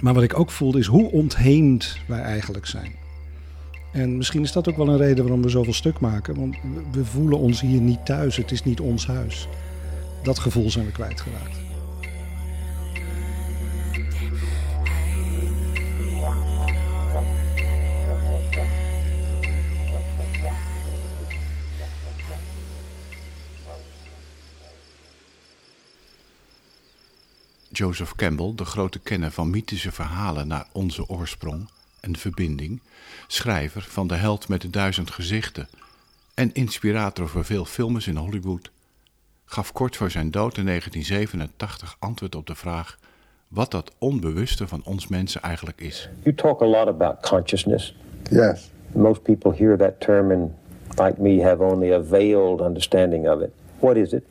Maar 0.00 0.14
wat 0.14 0.22
ik 0.22 0.38
ook 0.38 0.50
voelde 0.50 0.78
is 0.78 0.86
hoe 0.86 1.10
ontheemd 1.10 1.98
wij 2.06 2.20
eigenlijk 2.20 2.66
zijn. 2.66 2.92
En 3.92 4.16
misschien 4.16 4.42
is 4.42 4.52
dat 4.52 4.68
ook 4.68 4.76
wel 4.76 4.88
een 4.88 4.96
reden 4.96 5.24
waarom 5.24 5.42
we 5.42 5.48
zoveel 5.48 5.72
stuk 5.72 6.00
maken, 6.00 6.34
want 6.34 6.56
we 6.92 7.04
voelen 7.04 7.38
ons 7.38 7.60
hier 7.60 7.80
niet 7.80 8.06
thuis, 8.06 8.36
het 8.36 8.50
is 8.50 8.64
niet 8.64 8.80
ons 8.80 9.06
huis. 9.06 9.48
Dat 10.26 10.38
gevoel 10.38 10.70
zijn 10.70 10.86
we 10.86 10.92
kwijtgeraakt. 10.92 11.56
Joseph 27.72 28.14
Campbell, 28.14 28.52
de 28.54 28.64
grote 28.64 28.98
kenner 28.98 29.30
van 29.30 29.50
mythische 29.50 29.92
verhalen 29.92 30.46
naar 30.46 30.66
onze 30.72 31.08
oorsprong 31.08 31.68
en 32.00 32.16
verbinding, 32.16 32.80
schrijver 33.26 33.82
van 33.82 34.06
De 34.06 34.14
Held 34.14 34.48
met 34.48 34.60
de 34.60 34.70
Duizend 34.70 35.10
Gezichten 35.10 35.68
en 36.34 36.54
inspirator 36.54 37.28
voor 37.28 37.44
veel 37.44 37.64
films 37.64 38.06
in 38.06 38.16
Hollywood, 38.16 38.70
gaf 39.46 39.72
kort 39.72 39.96
voor 39.96 40.10
zijn 40.10 40.30
dood 40.30 40.56
in 40.56 40.66
1987 40.66 41.96
antwoord 41.98 42.34
op 42.34 42.46
de 42.46 42.54
vraag 42.54 42.98
wat 43.48 43.70
dat 43.70 43.92
onbewuste 43.98 44.66
van 44.66 44.82
ons 44.84 45.08
mensen 45.08 45.42
eigenlijk 45.42 45.80
is. 45.80 46.08
You 46.22 46.34
talk 46.34 46.62
a 46.62 46.66
lot 46.66 46.86
about 46.86 47.20
consciousness. 47.20 47.96
Yes. 48.30 48.70
Most 48.92 49.22
people 49.22 49.52
hear 49.52 49.76
that 49.76 50.00
term 50.00 50.30
and, 50.30 50.50
like 50.96 51.22
me, 51.22 51.42
have 51.42 51.62
only 51.62 51.92
a 51.92 52.02
veiled 52.02 52.60
understanding 52.60 53.28
of 53.28 53.40
it. 53.40 53.50
What 53.78 53.96
is 53.96 54.12
it? 54.12 54.22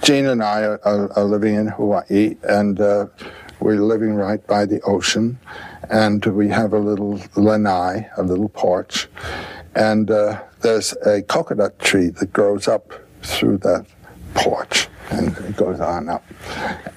Gene 0.00 0.30
and 0.30 0.40
I 0.40 0.64
are, 0.64 0.80
are, 0.82 1.12
are 1.12 1.24
living 1.24 1.56
in 1.56 1.66
Hawaii, 1.68 2.36
and 2.42 2.80
uh, 2.80 3.06
we're 3.60 3.80
living 3.80 4.14
right 4.14 4.46
by 4.46 4.66
the 4.66 4.80
ocean, 4.82 5.38
and 5.88 6.24
we 6.26 6.48
have 6.48 6.76
a 6.76 6.78
little 6.78 7.20
lanai, 7.34 8.08
a 8.16 8.22
little 8.22 8.48
porch, 8.48 9.08
and 9.74 10.10
uh, 10.10 10.40
there's 10.60 10.94
a 11.06 11.22
coconut 11.22 11.78
tree 11.78 12.10
that 12.10 12.32
grows 12.32 12.68
up 12.68 12.92
through 13.22 13.58
that 13.58 13.86
porch 14.34 14.88
and 15.10 15.36
it 15.38 15.56
goes 15.56 15.80
on 15.80 16.08
up. 16.08 16.24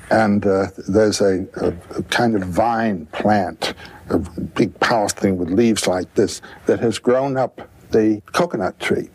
And 0.10 0.46
uh, 0.46 0.68
there's 0.88 1.22
a, 1.22 1.46
a, 1.56 1.74
a, 1.98 2.04
kind 2.04 2.36
of 2.36 2.44
vine 2.44 3.08
plant, 3.08 3.74
a 4.10 4.20
big 4.20 4.80
powerful 4.80 5.20
thing 5.20 5.38
with 5.38 5.50
leaves 5.50 5.88
like 5.88 6.14
this, 6.16 6.42
that 6.66 6.80
has 6.80 7.00
grown 7.00 7.38
up 7.38 7.62
the 7.92 8.22
coconut 8.32 8.80
tree. 8.80 9.10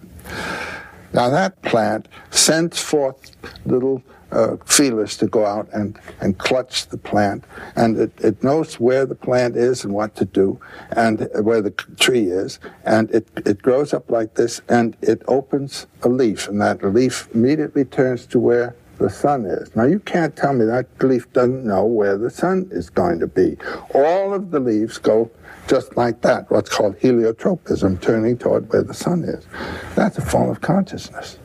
Now 1.12 1.29
that 1.31 1.61
plant 1.62 2.09
sends 2.31 2.81
forth 2.81 3.37
little 3.65 4.03
uh, 4.32 4.56
feelers 4.64 5.16
to 5.18 5.26
go 5.26 5.46
out 5.46 5.68
and, 5.72 5.99
and 6.20 6.38
clutch 6.38 6.87
the 6.88 6.99
plant. 6.99 7.44
And 7.76 7.99
it, 7.99 8.12
it 8.20 8.42
knows 8.42 8.78
where 8.78 9.06
the 9.06 9.14
plant 9.14 9.56
is 9.56 9.84
and 9.84 9.92
what 9.92 10.14
to 10.16 10.25
do, 10.25 10.60
and 10.92 11.28
where 11.42 11.60
the 11.60 11.70
tree 11.70 12.26
is. 12.26 12.58
And 12.84 13.10
it, 13.10 13.28
it 13.46 13.62
grows 13.62 13.92
up 13.92 14.10
like 14.10 14.34
this, 14.34 14.60
and 14.68 14.96
it 15.02 15.22
opens 15.28 15.87
a 16.02 16.08
leaf, 16.08 16.49
and 16.49 16.60
that 16.60 16.82
leaf 16.82 17.28
immediately 17.34 17.84
turns 17.84 18.26
to 18.26 18.38
where 18.38 18.76
the 18.99 19.10
sun 19.10 19.46
is. 19.46 19.75
Now, 19.75 19.84
you 19.84 19.99
can't 19.99 20.37
tell 20.37 20.52
me 20.52 20.66
that 20.66 20.87
leaf 21.02 21.32
doesn't 21.32 21.64
know 21.64 21.84
where 21.84 22.18
the 22.18 22.30
sun 22.30 22.68
is 22.70 22.90
going 22.90 23.18
to 23.20 23.26
be. 23.26 23.56
All 23.94 24.34
of 24.34 24.50
the 24.50 24.60
leaves 24.60 24.99
go 24.99 25.30
just 25.66 25.96
like 25.96 26.20
that, 26.22 26.50
what's 26.50 26.68
called 26.68 26.99
heliotropism, 26.99 28.00
turning 28.00 28.37
toward 28.37 28.70
where 28.72 28.82
the 28.82 28.94
sun 28.94 29.25
is. 29.25 29.46
That's 29.94 30.18
a 30.18 30.20
form 30.20 30.50
of 30.50 30.60
consciousness. 30.60 31.38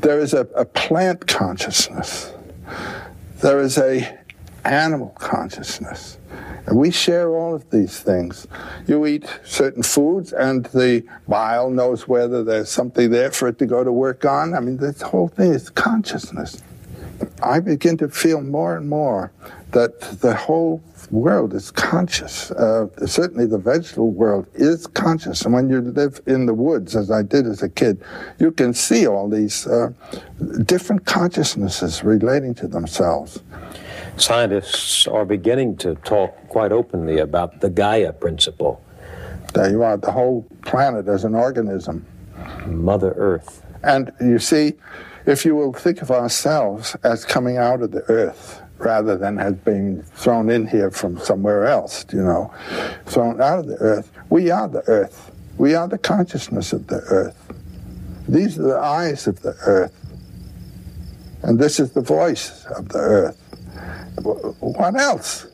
There 0.00 0.18
is 0.18 0.32
a, 0.32 0.48
a 0.54 0.64
plant 0.64 1.26
consciousness. 1.26 2.32
There 3.40 3.60
is 3.60 3.76
a 3.76 4.18
animal 4.64 5.10
consciousness. 5.18 6.16
And 6.66 6.78
we 6.78 6.90
share 6.90 7.34
all 7.34 7.54
of 7.54 7.68
these 7.70 8.00
things. 8.00 8.46
You 8.86 9.04
eat 9.06 9.26
certain 9.44 9.82
foods, 9.82 10.32
and 10.32 10.64
the 10.66 11.04
bile 11.28 11.70
knows 11.70 12.08
whether 12.08 12.42
there's 12.44 12.70
something 12.70 13.10
there 13.10 13.30
for 13.30 13.48
it 13.48 13.58
to 13.58 13.66
go 13.66 13.84
to 13.84 13.92
work 13.92 14.24
on. 14.24 14.54
I 14.54 14.60
mean, 14.60 14.78
this 14.78 15.02
whole 15.02 15.28
thing 15.28 15.52
is 15.52 15.68
consciousness. 15.68 16.62
I 17.42 17.60
begin 17.60 17.98
to 17.98 18.08
feel 18.08 18.40
more 18.40 18.76
and 18.76 18.88
more 18.88 19.32
that 19.72 20.00
the 20.20 20.34
whole 20.34 20.82
world 21.10 21.54
is 21.54 21.70
conscious. 21.70 22.50
Uh, 22.52 22.86
certainly, 23.06 23.46
the 23.46 23.58
vegetable 23.58 24.10
world 24.10 24.46
is 24.54 24.86
conscious. 24.86 25.44
And 25.44 25.52
when 25.52 25.68
you 25.68 25.80
live 25.80 26.20
in 26.26 26.46
the 26.46 26.54
woods, 26.54 26.96
as 26.96 27.10
I 27.10 27.22
did 27.22 27.46
as 27.46 27.62
a 27.62 27.68
kid, 27.68 28.02
you 28.38 28.52
can 28.52 28.74
see 28.74 29.06
all 29.06 29.28
these 29.28 29.66
uh, 29.66 29.92
different 30.64 31.06
consciousnesses 31.06 32.04
relating 32.04 32.54
to 32.56 32.68
themselves. 32.68 33.42
Scientists 34.16 35.06
are 35.06 35.24
beginning 35.24 35.76
to 35.78 35.94
talk 35.96 36.36
quite 36.48 36.72
openly 36.72 37.18
about 37.18 37.60
the 37.60 37.70
Gaia 37.70 38.12
principle. 38.12 38.82
There 39.54 39.70
you 39.70 39.82
are, 39.82 39.96
the 39.96 40.12
whole 40.12 40.46
planet 40.62 41.08
as 41.08 41.24
an 41.24 41.34
organism. 41.34 42.06
Mother 42.66 43.12
Earth. 43.16 43.64
And 43.82 44.12
you 44.20 44.38
see, 44.38 44.74
if 45.26 45.44
you 45.44 45.54
will 45.54 45.72
think 45.72 46.02
of 46.02 46.10
ourselves 46.10 46.96
as 47.02 47.24
coming 47.24 47.56
out 47.56 47.82
of 47.82 47.90
the 47.90 48.02
earth 48.10 48.62
rather 48.80 49.16
than 49.16 49.38
as 49.38 49.54
being 49.54 50.02
thrown 50.02 50.50
in 50.50 50.66
here 50.66 50.90
from 50.90 51.18
somewhere 51.18 51.66
else, 51.66 52.04
you 52.12 52.22
know, 52.22 52.52
thrown 53.06 53.40
out 53.40 53.58
of 53.58 53.66
the 53.66 53.76
earth, 53.76 54.10
we 54.30 54.50
are 54.50 54.68
the 54.68 54.82
earth. 54.88 55.30
We 55.56 55.74
are 55.74 55.88
the 55.88 55.98
consciousness 55.98 56.72
of 56.72 56.86
the 56.86 57.00
earth. 57.10 57.36
These 58.28 58.58
are 58.58 58.62
the 58.62 58.78
eyes 58.78 59.26
of 59.26 59.40
the 59.40 59.54
earth. 59.66 59.92
And 61.42 61.58
this 61.58 61.78
is 61.78 61.92
the 61.92 62.02
voice 62.02 62.64
of 62.76 62.88
the 62.88 62.98
earth. 62.98 63.36
What 64.60 64.94
else? 64.94 65.46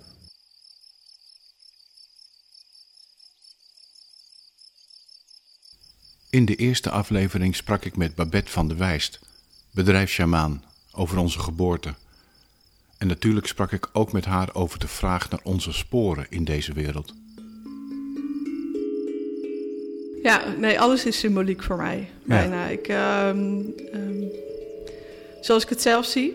In 6.31 6.45
de 6.45 6.57
eerste 6.57 6.91
aflevering 6.91 7.57
sprak 7.57 7.85
ik 7.85 7.97
met 7.97 8.15
Babette 8.15 8.51
van 8.51 8.69
de 8.69 8.75
Wijst, 8.75 9.21
bedrijfsjamaan, 9.71 10.63
over 10.93 11.19
onze 11.19 11.39
geboorte. 11.39 11.95
En 12.99 13.07
natuurlijk 13.07 13.47
sprak 13.47 13.73
ik 13.73 13.89
ook 13.93 14.13
met 14.13 14.25
haar 14.25 14.49
over 14.53 14.79
de 14.79 14.89
vraag 14.89 15.31
naar 15.31 15.41
onze 15.43 15.73
sporen 15.73 16.27
in 16.29 16.45
deze 16.45 16.73
wereld. 16.73 17.15
Ja, 20.23 20.43
nee, 20.59 20.81
alles 20.81 21.05
is 21.05 21.19
symboliek 21.19 21.63
voor 21.63 21.77
mij. 21.77 22.09
Bijna. 22.25 22.67
Ik, 22.67 22.89
ehm, 22.89 23.61
ehm, 23.93 24.23
zoals 25.41 25.63
ik 25.63 25.69
het 25.69 25.83
zelf 25.83 26.07
zie, 26.07 26.35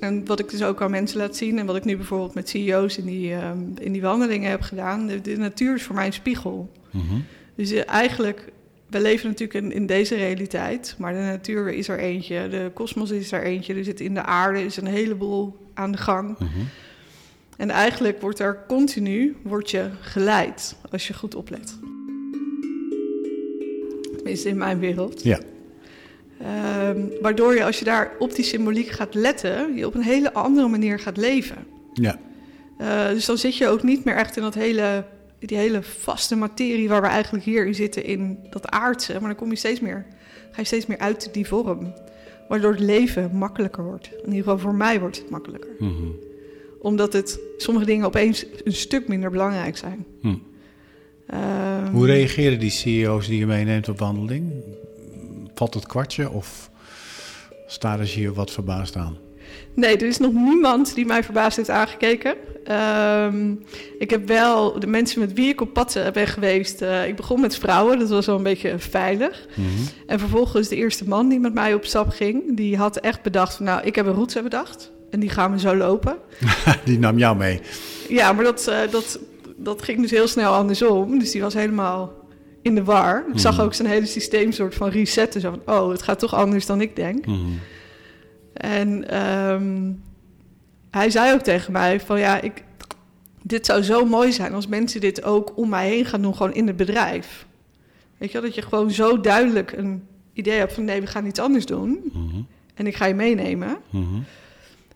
en 0.00 0.26
wat 0.26 0.38
ik 0.38 0.50
dus 0.50 0.62
ook 0.62 0.82
aan 0.82 0.90
mensen 0.90 1.18
laat 1.18 1.36
zien, 1.36 1.58
en 1.58 1.66
wat 1.66 1.76
ik 1.76 1.84
nu 1.84 1.96
bijvoorbeeld 1.96 2.34
met 2.34 2.48
CEO's 2.48 2.96
in 2.96 3.04
die, 3.04 3.34
ehm, 3.34 3.58
in 3.78 3.92
die 3.92 4.02
wandelingen 4.02 4.50
heb 4.50 4.60
gedaan, 4.60 5.06
de, 5.06 5.36
natuur 5.36 5.74
is 5.74 5.82
voor 5.82 5.94
mij 5.94 6.06
een 6.06 6.12
spiegel. 6.12 6.72
Mhm. 6.90 7.20
Dus 7.54 7.70
eh, 7.70 7.88
eigenlijk 7.88 8.52
we 8.86 9.00
leven 9.00 9.28
natuurlijk 9.28 9.64
in, 9.64 9.72
in, 9.72 9.86
deze 9.86 10.14
realiteit, 10.14 10.94
maar 10.98 11.12
de 11.12 11.18
natuur 11.18 11.72
is 11.72 11.88
er 11.88 11.98
eentje, 11.98 12.48
de 12.48 12.70
kosmos 12.74 13.10
is 13.10 13.32
er 13.32 13.42
eentje, 13.42 13.74
er 13.74 13.84
zit 13.84 14.00
in 14.00 14.14
de 14.14 14.22
aarde 14.22 14.64
is 14.64 14.76
een 14.76 14.86
heleboel 14.86 15.56
aan 15.74 15.92
de 15.92 15.98
gang. 15.98 16.38
Mhm. 16.38 16.48
En 17.56 17.70
eigenlijk 17.70 18.20
wordt 18.20 18.38
er 18.38 18.64
continu 18.68 19.36
wordt 19.42 19.70
je 19.70 19.90
geleid 20.00 20.76
als 20.90 21.06
je 21.06 21.14
goed 21.14 21.34
oplet. 21.34 21.78
Tenminste 24.16 24.48
in 24.48 24.56
mijn 24.56 24.78
wereld. 24.78 25.22
Ja. 25.22 25.40
Ehm, 26.40 27.00
waardoor 27.20 27.54
je 27.54 27.64
als 27.64 27.78
je 27.78 27.84
daar 27.84 28.12
op 28.18 28.34
die 28.34 28.44
symboliek 28.44 28.88
gaat 28.88 29.14
letten, 29.14 29.74
je 29.74 29.86
op 29.86 29.94
een 29.94 30.02
hele 30.02 30.32
andere 30.32 30.68
manier 30.68 30.98
gaat 30.98 31.16
leven. 31.16 31.56
Ja. 31.92 32.18
Uh, 32.80 33.08
dus 33.08 33.24
dan 33.24 33.38
zit 33.38 33.56
je 33.56 33.68
ook 33.68 33.82
niet 33.82 34.04
meer 34.04 34.16
echt 34.16 34.36
in 34.36 34.42
dat 34.42 34.54
hele 34.54 35.04
die 35.38 35.58
hele 35.58 35.82
vaste 35.82 36.36
materie 36.36 36.88
waar 36.88 37.02
we 37.02 37.06
eigenlijk 37.06 37.44
hier 37.44 37.66
in 37.66 37.74
zitten, 37.74 38.04
in 38.04 38.38
dat 38.50 38.68
aardse. 38.68 39.12
Maar 39.12 39.28
dan 39.28 39.34
kom 39.34 39.50
je 39.50 39.56
steeds 39.56 39.80
meer, 39.80 40.06
ga 40.50 40.60
je 40.60 40.66
steeds 40.66 40.86
meer 40.86 40.98
uit 40.98 41.28
die 41.32 41.46
vorm. 41.46 41.94
Waardoor 42.48 42.70
het 42.70 42.80
leven 42.80 43.36
makkelijker 43.36 43.84
wordt. 43.84 44.10
In 44.12 44.28
ieder 44.28 44.42
geval 44.42 44.58
voor 44.58 44.74
mij 44.74 45.00
wordt 45.00 45.16
het 45.16 45.30
makkelijker. 45.30 45.70
Mhm. 45.78 45.92
Omdat 46.80 47.12
het, 47.12 47.40
sommige 47.56 47.86
dingen 47.86 48.06
opeens 48.06 48.46
een 48.64 48.72
stuk 48.72 49.08
minder 49.08 49.30
belangrijk 49.30 49.76
zijn. 49.76 50.06
Hm. 50.20 50.34
Ehm, 51.26 51.86
Hoe 51.92 52.06
reageren 52.06 52.58
die 52.58 52.70
CEO's 52.70 53.26
die 53.26 53.38
je 53.38 53.46
meeneemt 53.46 53.88
op 53.88 53.98
wandeling? 53.98 54.52
Valt 55.54 55.74
het 55.74 55.86
kwartje 55.86 56.30
of 56.30 56.70
staren 57.66 58.06
ze 58.06 58.18
hier 58.18 58.32
wat 58.32 58.50
verbaasd 58.50 58.96
aan? 58.96 59.16
Nee, 59.76 59.96
er 59.96 60.06
is 60.06 60.18
nog 60.18 60.32
niemand 60.32 60.94
die 60.94 61.06
mij 61.06 61.24
verbaasd 61.24 61.56
heeft 61.56 61.70
aangekeken. 61.70 62.34
Ehm, 62.64 63.54
ik 63.98 64.10
heb 64.10 64.28
wel 64.28 64.80
de 64.80 64.86
mensen 64.86 65.20
met 65.20 65.32
wie 65.32 65.48
ik 65.48 65.60
op 65.60 65.72
pad 65.72 65.98
ben 66.12 66.26
geweest. 66.26 66.82
Uh, 66.82 67.06
ik 67.08 67.16
begon 67.16 67.40
met 67.40 67.58
vrouwen, 67.58 67.98
dat 67.98 68.08
was 68.08 68.26
wel 68.26 68.36
een 68.36 68.42
beetje 68.42 68.78
veilig. 68.78 69.46
Mhm. 69.54 69.68
En 70.06 70.18
vervolgens 70.18 70.68
de 70.68 70.76
eerste 70.76 71.08
man 71.08 71.28
die 71.28 71.40
met 71.40 71.54
mij 71.54 71.74
op 71.74 71.84
stap 71.84 72.10
ging, 72.10 72.56
die 72.56 72.76
had 72.76 72.96
echt 72.96 73.22
bedacht: 73.22 73.54
van, 73.54 73.64
Nou, 73.64 73.82
ik 73.82 73.94
heb 73.94 74.06
een 74.06 74.14
route 74.14 74.42
bedacht 74.42 74.90
en 75.10 75.20
die 75.20 75.30
gaan 75.30 75.52
we 75.52 75.58
zo 75.58 75.76
lopen. 75.76 76.16
die 76.84 76.98
nam 76.98 77.18
jou 77.18 77.36
mee. 77.36 77.60
Ja, 78.08 78.32
maar 78.32 78.44
dat, 78.44 78.66
uh, 78.68 78.78
dat, 78.90 79.18
dat 79.56 79.82
ging 79.82 80.00
dus 80.00 80.10
heel 80.10 80.28
snel 80.28 80.52
andersom. 80.52 81.18
Dus 81.18 81.30
die 81.30 81.42
was 81.42 81.54
helemaal 81.54 82.14
in 82.62 82.74
de 82.74 82.84
war. 82.84 83.24
Ik 83.32 83.38
zag 83.38 83.54
mhm. 83.56 83.64
ook 83.64 83.74
zijn 83.74 83.88
hele 83.88 84.06
systeem 84.06 84.52
soort 84.52 84.74
van 84.74 84.88
resetten. 84.88 85.40
Zo 85.40 85.50
van: 85.50 85.74
Oh, 85.74 85.90
het 85.90 86.02
gaat 86.02 86.18
toch 86.18 86.34
anders 86.34 86.66
dan 86.66 86.80
ik 86.80 86.96
denk. 86.96 87.26
Mhm. 87.26 87.40
En 88.56 89.20
um, 89.50 90.02
hij 90.90 91.10
zei 91.10 91.32
ook 91.32 91.40
tegen 91.40 91.72
mij 91.72 92.00
van 92.00 92.18
ja, 92.18 92.40
ik, 92.40 92.64
dit 93.42 93.66
zou 93.66 93.82
zo 93.82 94.04
mooi 94.04 94.32
zijn 94.32 94.54
als 94.54 94.66
mensen 94.66 95.00
dit 95.00 95.22
ook 95.22 95.56
om 95.56 95.68
mij 95.68 95.88
heen 95.88 96.04
gaan 96.04 96.22
doen, 96.22 96.36
gewoon 96.36 96.54
in 96.54 96.66
het 96.66 96.76
bedrijf. 96.76 97.46
Weet 98.18 98.32
je, 98.32 98.40
dat 98.40 98.54
je 98.54 98.62
gewoon 98.62 98.90
zo 98.90 99.20
duidelijk 99.20 99.72
een 99.72 100.06
idee 100.32 100.58
hebt 100.58 100.72
van 100.72 100.84
nee, 100.84 101.00
we 101.00 101.06
gaan 101.06 101.26
iets 101.26 101.40
anders 101.40 101.66
doen. 101.66 102.00
Mhm. 102.12 102.40
En 102.74 102.86
ik 102.86 102.96
ga 102.96 103.04
je 103.06 103.14
meenemen. 103.14 103.76
Mhm. 103.90 104.20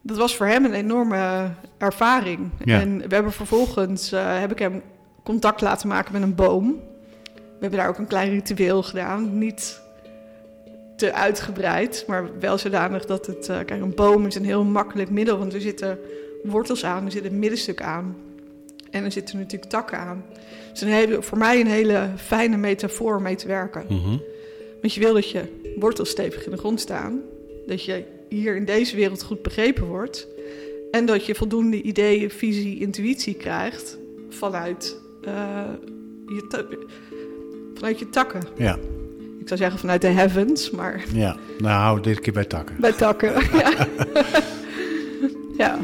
Dat 0.02 0.16
was 0.16 0.36
voor 0.36 0.46
hem 0.46 0.64
een 0.64 0.74
enorme 0.74 1.50
ervaring. 1.78 2.50
En 2.64 2.98
we 3.08 3.14
hebben 3.14 3.32
vervolgens, 3.32 4.12
uh, 4.12 4.38
heb 4.38 4.50
ik 4.50 4.58
hem 4.58 4.82
contact 5.22 5.60
laten 5.60 5.88
maken 5.88 6.12
met 6.12 6.22
een 6.22 6.34
boom. 6.34 6.80
We 7.34 7.66
hebben 7.66 7.78
daar 7.78 7.88
ook 7.88 7.98
een 7.98 8.06
klein 8.06 8.30
ritueel 8.30 8.82
gedaan. 8.82 9.38
Niet 9.38 9.80
te 11.00 11.12
uitgebreid, 11.12 12.04
maar 12.06 12.38
wel 12.38 12.58
zodanig 12.58 13.04
dat 13.06 13.26
het... 13.26 13.48
Uh, 13.48 13.58
kijk, 13.66 13.80
een 13.80 13.94
boom 13.94 14.26
is 14.26 14.34
een 14.34 14.44
heel 14.44 14.64
makkelijk 14.64 15.10
middel, 15.10 15.38
want 15.38 15.54
er 15.54 15.60
zitten 15.60 15.98
wortels 16.42 16.84
aan, 16.84 17.04
er 17.04 17.10
zit 17.10 17.24
een 17.24 17.38
middenstuk 17.38 17.82
aan. 17.82 18.16
En 18.90 19.04
er 19.04 19.12
zitten 19.12 19.38
natuurlijk 19.38 19.70
takken 19.70 19.98
aan. 19.98 20.24
Het 20.68 20.76
is 20.76 20.80
een 20.80 20.88
hele, 20.88 21.22
voor 21.22 21.38
mij 21.38 21.60
een 21.60 21.66
hele 21.66 22.08
fijne 22.16 22.56
metafoor 22.56 23.16
om 23.16 23.22
mee 23.22 23.34
te 23.34 23.46
werken. 23.46 23.84
Mhm. 23.88 24.16
Want 24.80 24.94
je 24.94 25.00
wil 25.00 25.14
dat 25.14 25.30
je 25.30 25.42
wortels 25.78 26.10
stevig 26.10 26.44
in 26.44 26.50
de 26.50 26.56
grond 26.56 26.80
staan. 26.80 27.20
Dat 27.66 27.84
je 27.84 28.04
hier 28.28 28.56
in 28.56 28.64
deze 28.64 28.96
wereld 28.96 29.22
goed 29.22 29.42
begrepen 29.42 29.86
wordt. 29.86 30.28
En 30.90 31.06
dat 31.06 31.26
je 31.26 31.34
voldoende 31.34 31.82
ideeën, 31.82 32.30
visie, 32.30 32.80
intuïtie 32.80 33.34
krijgt 33.34 33.98
vanuit, 34.28 35.00
uh, 35.24 35.64
je, 36.26 36.76
vanuit 37.74 37.98
je 37.98 38.10
takken. 38.10 38.42
Ja. 38.56 38.78
Ik 39.40 39.48
zou 39.48 39.60
zeggen 39.60 39.78
vanuit 39.78 40.00
de 40.00 40.08
heavens, 40.08 40.70
maar... 40.70 41.04
Ja, 41.12 41.36
nou, 41.58 42.00
dit 42.00 42.20
keer 42.20 42.32
bij 42.32 42.44
takken. 42.44 42.76
Bij 42.78 42.92
takken, 42.92 43.32
ja. 43.58 43.86
ja. 45.58 45.78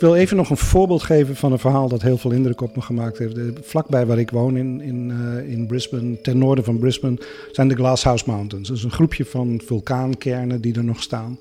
Ik, 0.00 0.06
wil 0.06 0.14
even 0.14 0.36
nog 0.36 0.50
een 0.50 0.56
voorbeeld 0.56 1.02
geven 1.02 1.36
van 1.36 1.52
een 1.52 1.58
verhaal 1.58 1.88
dat 1.88 2.02
heel 2.02 2.18
veel 2.18 2.30
indruk 2.30 2.60
op 2.60 2.76
me 2.76 2.82
gemaakt 2.82 3.18
heeft. 3.18 3.36
Vlakbij 3.62 4.06
waar 4.06 4.18
ik 4.18 4.30
woon 4.30 4.56
in, 4.56 4.80
in, 4.80 5.10
uh, 5.10 5.52
in 5.52 5.66
Brisbane, 5.66 6.20
ten 6.20 6.38
noorden 6.38 6.64
van 6.64 6.78
Brisbane, 6.78 7.18
zijn 7.52 7.68
de 7.68 7.74
Glasshouse 7.74 8.24
Mountains. 8.26 8.68
Dat 8.68 8.76
is 8.76 8.82
een 8.82 8.90
groepje 8.90 9.24
van 9.24 9.60
vulkaankernen 9.64 10.60
die 10.60 10.74
er 10.74 10.84
nog 10.84 11.02
staan. 11.02 11.38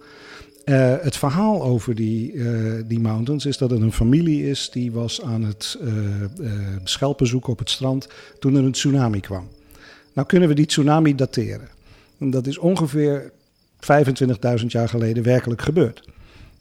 Uh, 0.66 0.96
het 1.02 1.18
verhaal 1.18 1.64
over 1.64 1.96
die, 1.96 2.34
die 2.88 3.00
mountains 3.00 3.46
is 3.46 3.58
dat 3.58 3.70
het 3.70 3.82
een 3.82 3.94
familie 3.94 4.50
is 4.50 4.70
die 4.70 4.92
was 4.92 5.22
aan 5.22 5.44
het 5.44 5.80
schelpen 6.84 7.28
zoeken 7.28 7.52
op 7.52 7.60
het 7.60 7.70
strand 7.70 8.08
toen 8.40 8.56
er 8.56 8.64
een 8.64 8.72
tsunami 8.72 9.20
kwam. 9.20 9.48
Nou 10.14 10.28
kunnen 10.28 10.50
we 10.50 10.56
die 10.56 10.66
tsunami 10.66 11.16
dateren. 11.16 11.68
En 12.20 12.30
dat 12.30 12.48
is 12.48 12.58
ongeveer 12.58 13.32
25.000 14.60 14.66
jaar 14.68 14.90
geleden 14.90 15.24
werkelijk 15.24 15.62
gebeurd. 15.62 16.04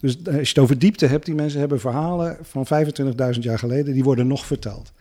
Dus 0.01 0.17
als 0.27 0.35
je 0.35 0.41
het 0.41 0.59
over 0.59 0.79
diepte 0.79 1.07
hebt, 1.07 1.25
die 1.25 1.35
mensen 1.35 1.61
hebben 1.61 1.81
verhalen 1.81 2.39
van 2.43 2.67
25.000 3.35 3.41
jaar 3.41 3.59
geleden, 3.59 3.95
die 3.95 4.05
worden 4.05 4.27
nog 4.27 4.47
verteld. 4.47 4.93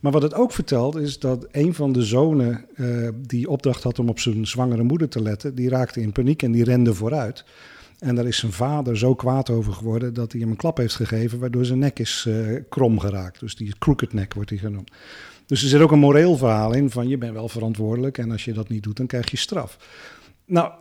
Maar 0.00 0.12
wat 0.12 0.22
het 0.22 0.34
ook 0.34 0.52
vertelt 0.52 0.96
is 0.96 1.18
dat 1.18 1.46
een 1.50 1.74
van 1.74 1.92
de 1.92 2.02
zonen 2.02 2.64
uh, 2.76 3.08
die 3.16 3.48
opdracht 3.50 3.82
had 3.82 3.98
om 3.98 4.08
op 4.08 4.18
zijn 4.18 4.46
zwangere 4.46 4.82
moeder 4.82 5.08
te 5.08 5.22
letten, 5.22 5.54
die 5.54 5.68
raakte 5.68 6.00
in 6.00 6.12
paniek 6.12 6.42
en 6.42 6.52
die 6.52 6.64
rende 6.64 6.94
vooruit. 6.94 7.44
En 7.98 8.14
daar 8.14 8.26
is 8.26 8.38
zijn 8.38 8.52
vader 8.52 8.98
zo 8.98 9.14
kwaad 9.14 9.50
over 9.50 9.72
geworden 9.72 10.14
dat 10.14 10.32
hij 10.32 10.40
hem 10.40 10.50
een 10.50 10.56
klap 10.56 10.76
heeft 10.76 10.94
gegeven, 10.94 11.38
waardoor 11.38 11.64
zijn 11.64 11.78
nek 11.78 11.98
is 11.98 12.24
uh, 12.28 12.60
krom 12.68 12.98
geraakt. 12.98 13.40
Dus 13.40 13.56
die 13.56 13.74
crooked 13.78 14.12
neck 14.12 14.34
wordt 14.34 14.50
hij 14.50 14.58
genoemd. 14.58 14.90
Dus 15.46 15.62
er 15.62 15.68
zit 15.68 15.80
ook 15.80 15.92
een 15.92 15.98
moreel 15.98 16.36
verhaal 16.36 16.74
in 16.74 16.90
van 16.90 17.08
je 17.08 17.18
bent 17.18 17.32
wel 17.32 17.48
verantwoordelijk 17.48 18.18
en 18.18 18.30
als 18.30 18.44
je 18.44 18.52
dat 18.52 18.68
niet 18.68 18.82
doet, 18.82 18.96
dan 18.96 19.06
krijg 19.06 19.30
je 19.30 19.36
straf. 19.36 19.78
Nou, 20.44 20.72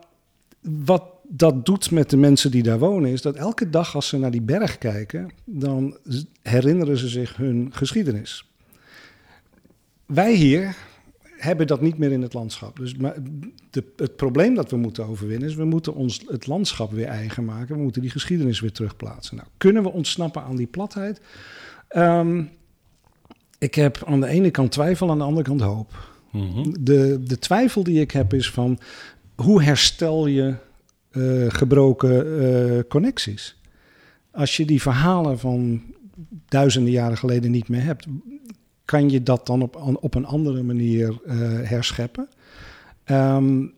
wat 0.61 1.03
dat 1.27 1.65
doet 1.65 1.91
met 1.91 2.09
de 2.09 2.17
mensen 2.17 2.51
die 2.51 2.63
daar 2.63 2.79
wonen, 2.79 3.11
is 3.11 3.21
dat 3.21 3.35
elke 3.35 3.69
dag 3.69 3.95
als 3.95 4.07
ze 4.07 4.17
naar 4.17 4.31
die 4.31 4.41
berg 4.41 4.77
kijken, 4.77 5.29
dan 5.45 5.97
herinneren 6.41 6.97
ze 6.97 7.07
zich 7.07 7.35
hun 7.35 7.69
geschiedenis. 7.71 8.51
Wij 10.05 10.33
hier 10.33 10.75
hebben 11.37 11.67
dat 11.67 11.81
niet 11.81 11.97
meer 11.97 12.11
in 12.11 12.21
het 12.21 12.33
landschap. 12.33 12.77
Dus 12.77 12.95
de, 13.69 13.83
het 13.95 14.15
probleem 14.15 14.55
dat 14.55 14.71
we 14.71 14.77
moeten 14.77 15.07
overwinnen 15.07 15.49
is, 15.49 15.55
we 15.55 15.65
moeten 15.65 15.93
ons 15.93 16.23
het 16.27 16.47
landschap 16.47 16.91
weer 16.91 17.05
eigen 17.05 17.45
maken. 17.45 17.75
We 17.75 17.81
moeten 17.81 18.01
die 18.01 18.11
geschiedenis 18.11 18.59
weer 18.59 18.71
terugplaatsen. 18.71 19.35
Nou, 19.35 19.47
kunnen 19.57 19.83
we 19.83 19.91
ontsnappen 19.91 20.43
aan 20.43 20.55
die 20.55 20.67
platheid? 20.67 21.21
Um, 21.95 22.49
ik 23.57 23.75
heb 23.75 24.03
aan 24.05 24.21
de 24.21 24.27
ene 24.27 24.51
kant 24.51 24.71
twijfel, 24.71 25.09
aan 25.09 25.17
de 25.17 25.23
andere 25.23 25.45
kant 25.45 25.61
hoop. 25.61 26.15
Mm 26.31 26.73
de, 26.79 27.19
de 27.23 27.39
twijfel 27.39 27.83
die 27.83 28.01
ik 28.01 28.11
heb 28.11 28.33
is 28.33 28.49
van, 28.51 28.79
hoe 29.35 29.63
herstel 29.63 30.27
je 30.27 30.55
gebroken 31.47 32.27
uh, 32.27 32.79
connecties. 32.89 33.61
Als 34.31 34.57
je 34.57 34.65
die 34.65 34.81
verhalen 34.81 35.39
van 35.39 35.81
duizenden 36.47 36.91
jaren 36.91 37.17
geleden 37.17 37.51
niet 37.51 37.69
meer 37.69 37.83
hebt, 37.83 38.05
kan 38.85 39.09
je 39.09 39.23
dat 39.23 39.45
dan 39.45 39.61
op, 39.61 39.97
op 40.01 40.15
een 40.15 40.25
andere 40.25 40.63
manier 40.63 41.07
uh, 41.25 41.33
herscheppen. 41.63 42.27
Um, 43.05 43.73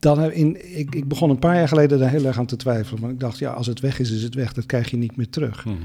dan 0.00 0.32
in, 0.32 0.78
ik, 0.78 0.94
ik, 0.94 1.08
begon 1.08 1.30
een 1.30 1.38
paar 1.38 1.56
jaar 1.56 1.68
geleden 1.68 1.98
daar 1.98 2.10
heel 2.10 2.24
erg 2.24 2.38
aan 2.38 2.46
te 2.46 2.56
twijfelen. 2.56 3.00
Maar 3.00 3.10
ik 3.10 3.20
dacht, 3.20 3.38
ja, 3.38 3.52
als 3.52 3.66
het 3.66 3.80
weg 3.80 3.98
is, 3.98 4.10
is 4.10 4.22
het 4.22 4.34
weg. 4.34 4.52
Dat 4.52 4.66
krijg 4.66 4.90
je 4.90 4.96
niet 4.96 5.16
meer 5.16 5.30
terug. 5.30 5.62
-hmm 5.62 5.78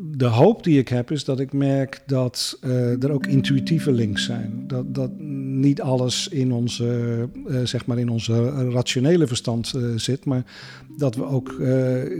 de 0.00 0.26
hoop 0.26 0.64
die 0.64 0.78
ik 0.78 0.88
heb 0.88 1.10
is 1.10 1.24
dat 1.24 1.40
ik 1.40 1.52
merk 1.52 2.02
dat 2.06 2.58
uh, 2.64 3.02
er 3.02 3.10
ook 3.10 3.26
intuïtieve 3.26 3.92
links 3.92 4.24
zijn. 4.24 4.64
Dat, 4.66 4.94
dat 4.94 5.10
niet 5.18 5.80
alles 5.80 6.28
in 6.28 6.52
onze, 6.52 7.28
uh, 7.46 7.60
zeg 7.64 7.86
maar 7.86 7.98
in 7.98 8.08
onze 8.08 8.50
rationele 8.70 9.26
verstand 9.26 9.72
uh, 9.76 9.82
zit, 9.96 10.24
maar 10.24 10.44
dat 10.96 11.14
we 11.14 11.24
ook 11.24 11.58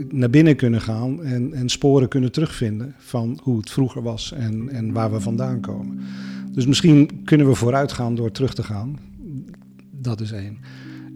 naar 0.09 0.29
binnen 0.29 0.55
kunnen 0.55 0.81
gaan 0.81 1.23
en, 1.23 1.53
en 1.53 1.69
sporen 1.69 2.07
kunnen 2.07 2.31
terugvinden 2.31 2.95
van 2.97 3.39
hoe 3.43 3.57
het 3.57 3.69
vroeger 3.69 4.01
was 4.01 4.31
en, 4.31 4.69
en 4.69 4.91
waar 4.91 5.11
we 5.11 5.19
vandaan 5.19 5.59
komen. 5.59 5.99
Dus 6.51 6.65
misschien 6.65 7.23
kunnen 7.23 7.47
we 7.47 7.55
vooruit 7.55 7.91
gaan 7.91 8.15
door 8.15 8.31
terug 8.31 8.53
te 8.53 8.63
gaan. 8.63 8.99
Dat 9.91 10.21
is 10.21 10.31
één. 10.31 10.57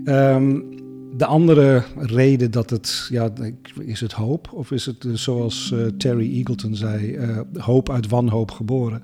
Um, 0.05 0.72
de 1.17 1.25
andere 1.25 1.83
reden 1.97 2.51
dat 2.51 2.69
het, 2.69 3.07
ja, 3.09 3.33
is 3.79 4.01
het 4.01 4.11
hoop? 4.11 4.49
Of 4.53 4.71
is 4.71 4.85
het 4.85 5.03
uh, 5.03 5.13
zoals 5.13 5.71
uh, 5.73 5.85
Terry 5.85 6.33
Eagleton 6.35 6.75
zei, 6.75 7.17
uh, 7.17 7.39
hoop 7.57 7.89
uit 7.89 8.09
wanhoop 8.09 8.51
geboren? 8.51 9.01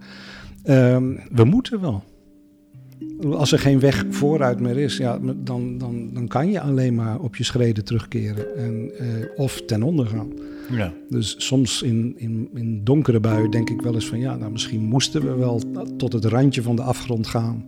Um, 0.65 1.19
we 1.31 1.43
moeten 1.43 1.81
wel. 1.81 2.03
Als 3.31 3.51
er 3.51 3.59
geen 3.59 3.79
weg 3.79 4.05
vooruit 4.09 4.59
meer 4.59 4.77
is, 4.77 4.97
ja, 4.97 5.19
dan, 5.43 5.77
dan, 5.77 6.13
dan 6.13 6.27
kan 6.27 6.51
je 6.51 6.61
alleen 6.61 6.95
maar 6.95 7.19
op 7.19 7.35
je 7.35 7.43
schreden 7.43 7.83
terugkeren 7.83 8.55
en, 8.55 8.91
of 9.35 9.61
ten 9.65 9.83
onder 9.83 10.05
gaan. 10.05 10.31
Ja. 10.71 10.93
Dus 11.09 11.35
soms 11.37 11.81
in, 11.81 12.13
in, 12.17 12.49
in 12.53 12.83
donkere 12.83 13.19
buien 13.19 13.51
denk 13.51 13.69
ik 13.69 13.81
wel 13.81 13.93
eens 13.93 14.07
van 14.07 14.19
ja, 14.19 14.35
nou 14.35 14.51
misschien 14.51 14.81
moesten 14.81 15.21
we 15.21 15.35
wel 15.35 15.61
tot 15.97 16.13
het 16.13 16.25
randje 16.25 16.61
van 16.61 16.75
de 16.75 16.81
afgrond 16.81 17.27
gaan 17.27 17.65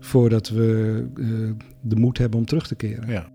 voordat 0.00 0.48
we 0.48 1.06
de 1.80 1.96
moed 1.96 2.18
hebben 2.18 2.38
om 2.38 2.46
terug 2.46 2.66
te 2.66 2.74
keren. 2.74 3.10
Ja. 3.10 3.28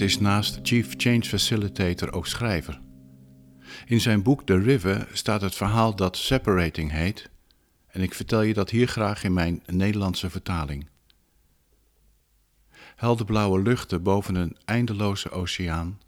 Bart 0.00 0.12
is 0.12 0.20
naast 0.20 0.58
Chief 0.62 0.94
Change 0.96 1.22
Facilitator 1.22 2.12
ook 2.12 2.26
schrijver. 2.26 2.80
In 3.86 4.00
zijn 4.00 4.22
boek 4.22 4.46
The 4.46 4.58
River 4.58 5.08
staat 5.12 5.40
het 5.40 5.54
verhaal 5.54 5.96
dat 5.96 6.16
Separating 6.16 6.90
heet, 6.90 7.30
en 7.86 8.02
ik 8.02 8.14
vertel 8.14 8.42
je 8.42 8.54
dat 8.54 8.70
hier 8.70 8.86
graag 8.88 9.24
in 9.24 9.32
mijn 9.32 9.62
Nederlandse 9.66 10.30
vertaling. 10.30 10.88
Helderblauwe 12.96 13.62
luchten 13.62 14.02
boven 14.02 14.34
een 14.34 14.56
eindeloze 14.64 15.30
oceaan, 15.30 16.00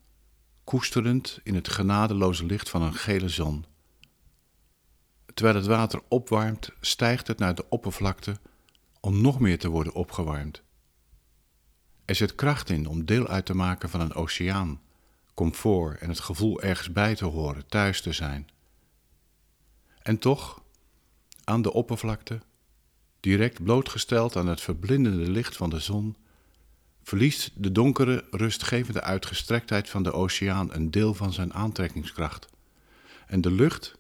koesterend 0.64 1.40
in 1.42 1.55
het 1.55 1.68
genadeloze 1.68 2.46
licht 2.46 2.70
van 2.70 2.83
een 2.83 2.94
gele 2.94 3.28
zon. 3.28 3.64
Terwijl 5.35 5.57
het 5.57 5.66
water 5.66 6.00
opwarmt, 6.09 6.70
stijgt 6.81 7.26
het 7.26 7.38
naar 7.38 7.55
de 7.55 7.68
oppervlakte 7.68 8.37
om 9.00 9.20
nog 9.20 9.40
meer 9.40 9.59
te 9.59 9.68
worden 9.68 9.94
opgewarmd. 9.94 10.62
Er 12.05 12.15
zit 12.15 12.35
kracht 12.35 12.71
in 12.71 12.87
om 12.87 13.05
deel 13.05 13.29
uit 13.29 13.47
te 13.47 13.55
maken 13.55 13.88
van 13.88 14.01
een 14.01 14.15
oceaan, 14.15 14.81
comfort 15.35 16.01
en 16.01 16.09
het 16.09 16.21
gevoel 16.21 16.62
ergens 16.62 16.93
bij 16.93 17.15
te 17.15 17.25
horen, 17.25 17.67
thuis 17.67 18.01
te 18.01 18.12
zijn. 18.12 18.49
En 20.03 20.19
toch, 20.19 20.62
aan 21.45 21.62
de 21.62 21.73
oppervlakte, 21.73 22.41
direct 23.21 23.62
blootgesteld 23.62 24.37
aan 24.37 24.47
het 24.47 24.61
verblindende 24.61 25.31
licht 25.31 25.57
van 25.57 25.71
de 25.71 25.79
zon, 25.79 26.17
verliest 27.03 27.51
de 27.55 27.73
donkere, 27.73 28.25
rustgevende 28.31 29.03
uitgestrektheid 29.03 29.91
van 29.91 30.03
de 30.03 30.12
oceaan 30.12 30.75
een 30.75 30.91
deel 30.91 31.15
van 31.15 31.33
zijn 31.33 31.55
aantrekkingskracht. 31.55 32.49
En 33.27 33.41
de 33.41 33.51
lucht, 33.51 33.99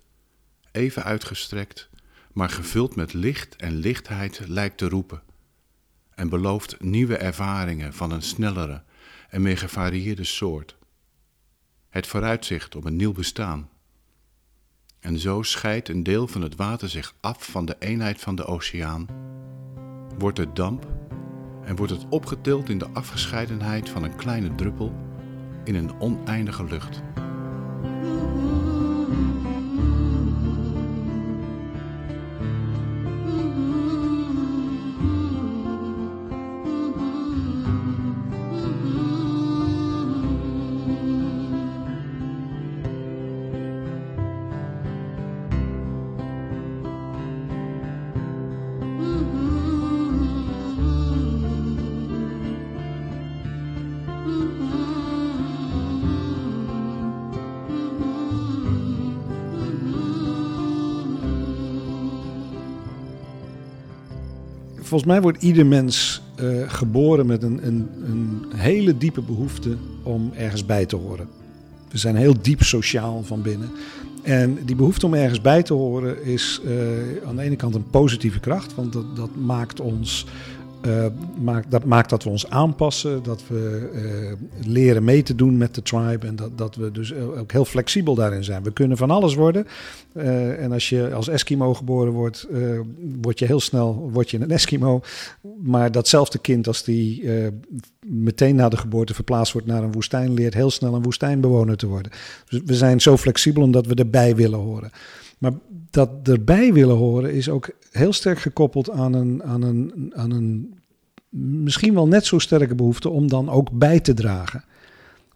even 0.70 1.04
uitgestrekt, 1.04 1.88
maar 2.32 2.50
gevuld 2.50 2.96
met 2.96 3.12
licht 3.12 3.56
en 3.56 3.74
lichtheid, 3.76 4.40
lijkt 4.46 4.78
te 4.78 4.88
roepen 4.88 5.22
en 6.14 6.28
belooft 6.28 6.80
nieuwe 6.80 7.16
ervaringen 7.16 7.92
van 7.94 8.10
een 8.10 8.22
snellere 8.22 8.82
en 9.28 9.42
meer 9.42 9.58
gevarieerde 9.58 10.24
soort. 10.24 10.76
Het 11.88 12.06
vooruitzicht 12.06 12.76
op 12.76 12.84
een 12.84 12.96
nieuw 12.96 13.12
bestaan. 13.12 13.70
En 15.00 15.18
zo 15.18 15.42
scheidt 15.42 15.88
een 15.88 16.02
deel 16.02 16.28
van 16.28 16.42
het 16.42 16.56
water 16.56 16.88
zich 16.88 17.14
af 17.20 17.50
van 17.50 17.64
de 17.64 17.76
eenheid 17.78 18.20
van 18.20 18.34
de 18.34 18.44
oceaan, 18.44 19.06
wordt 20.18 20.38
het 20.38 20.56
damp 20.56 20.86
en 21.64 21.76
wordt 21.76 21.92
het 21.92 22.08
opgetild 22.08 22.68
in 22.68 22.78
de 22.78 22.88
afgescheidenheid 22.92 23.88
van 23.88 24.02
een 24.02 24.16
kleine 24.16 24.54
druppel 24.54 24.94
in 25.64 25.74
een 25.74 26.00
oneindige 26.00 26.64
lucht. 26.64 27.02
Volgens 64.92 65.12
mij 65.12 65.22
wordt 65.22 65.42
ieder 65.42 65.66
mens 65.66 66.22
uh, 66.40 66.62
geboren 66.66 67.26
met 67.26 67.42
een, 67.42 67.66
een, 67.66 67.88
een, 68.04 68.44
hele 68.56 68.98
diepe 68.98 69.20
behoefte 69.20 69.76
om 70.02 70.32
ergens 70.36 70.66
bij 70.66 70.86
te 70.86 70.96
horen. 70.96 71.28
We 71.90 71.98
zijn 71.98 72.16
heel 72.16 72.34
diep 72.42 72.62
sociaal 72.62 73.22
van 73.22 73.42
binnen. 73.42 73.70
En 74.22 74.58
die 74.64 74.76
behoefte 74.76 75.06
om 75.06 75.14
ergens 75.14 75.40
bij 75.40 75.62
te 75.62 75.72
horen 75.72 76.24
is 76.24 76.60
uh, 76.64 76.72
aan 77.26 77.36
de 77.36 77.42
ene 77.42 77.56
kant 77.56 77.74
een 77.74 77.90
positieve 77.90 78.40
kracht, 78.40 78.74
want 78.74 78.92
dat, 78.92 79.16
dat 79.16 79.30
maakt 79.36 79.80
ons 79.80 80.26
uh, 80.86 81.06
maakt, 81.40 81.70
dat 81.70 81.84
maakt 81.84 82.10
dat 82.10 82.24
we 82.24 82.30
ons 82.30 82.50
aanpassen, 82.50 83.22
dat 83.22 83.42
we 83.48 83.90
uh, 83.94 84.66
leren 84.66 85.04
mee 85.04 85.22
te 85.22 85.34
doen 85.34 85.56
met 85.56 85.74
de 85.74 85.82
tribe 85.82 86.26
en 86.26 86.36
dat, 86.36 86.58
dat 86.58 86.74
we 86.74 86.90
dus 86.90 87.14
ook 87.14 87.52
heel 87.52 87.64
flexibel 87.64 88.14
daarin 88.14 88.44
zijn. 88.44 88.62
We 88.62 88.72
kunnen 88.72 88.96
van 88.96 89.10
alles 89.10 89.34
worden. 89.34 89.66
Uh, 90.16 90.62
en 90.62 90.72
als 90.72 90.88
je 90.88 91.14
als 91.14 91.28
Eskimo 91.28 91.74
geboren 91.74 92.12
wordt, 92.12 92.46
word 93.20 93.38
je 93.38 93.46
heel 93.46 93.60
snel 93.60 94.10
word 94.12 94.30
je 94.30 94.40
een 94.40 94.50
Eskimo. 94.50 95.00
Maar 95.62 95.92
datzelfde 95.92 96.38
kind, 96.38 96.66
als 96.66 96.84
die 96.84 97.28
meteen 98.06 98.56
na 98.56 98.68
de 98.68 98.76
geboorte 98.76 99.14
verplaatst 99.14 99.52
wordt 99.52 99.66
naar 99.66 99.82
een 99.82 99.92
woestijn, 99.92 100.34
leert 100.34 100.54
heel 100.54 100.70
snel 100.70 100.94
een 100.94 101.02
woestijnbewoner 101.02 101.76
te 101.76 101.86
worden. 101.86 102.12
Dus 102.48 102.60
we 102.64 102.74
zijn 102.74 103.00
zo 103.00 103.16
flexibel 103.16 103.62
omdat 103.62 103.86
we 103.86 103.94
erbij 103.94 104.36
willen 104.36 104.58
horen. 104.58 104.90
Maar 105.38 105.52
dat 105.92 106.10
erbij 106.22 106.72
willen 106.72 106.96
horen 106.96 107.32
is 107.32 107.48
ook 107.48 107.70
heel 107.90 108.12
sterk 108.12 108.38
gekoppeld 108.38 108.90
aan 108.90 109.12
een, 109.12 109.42
aan 109.42 109.62
een, 109.62 110.12
aan 110.14 110.30
een 110.30 110.74
misschien 111.32 111.94
wel 111.94 112.08
net 112.08 112.26
zo 112.26 112.38
sterke 112.38 112.74
behoefte 112.74 113.08
om 113.08 113.28
dan 113.28 113.50
ook 113.50 113.70
bij 113.70 114.00
te 114.00 114.14
dragen. 114.14 114.64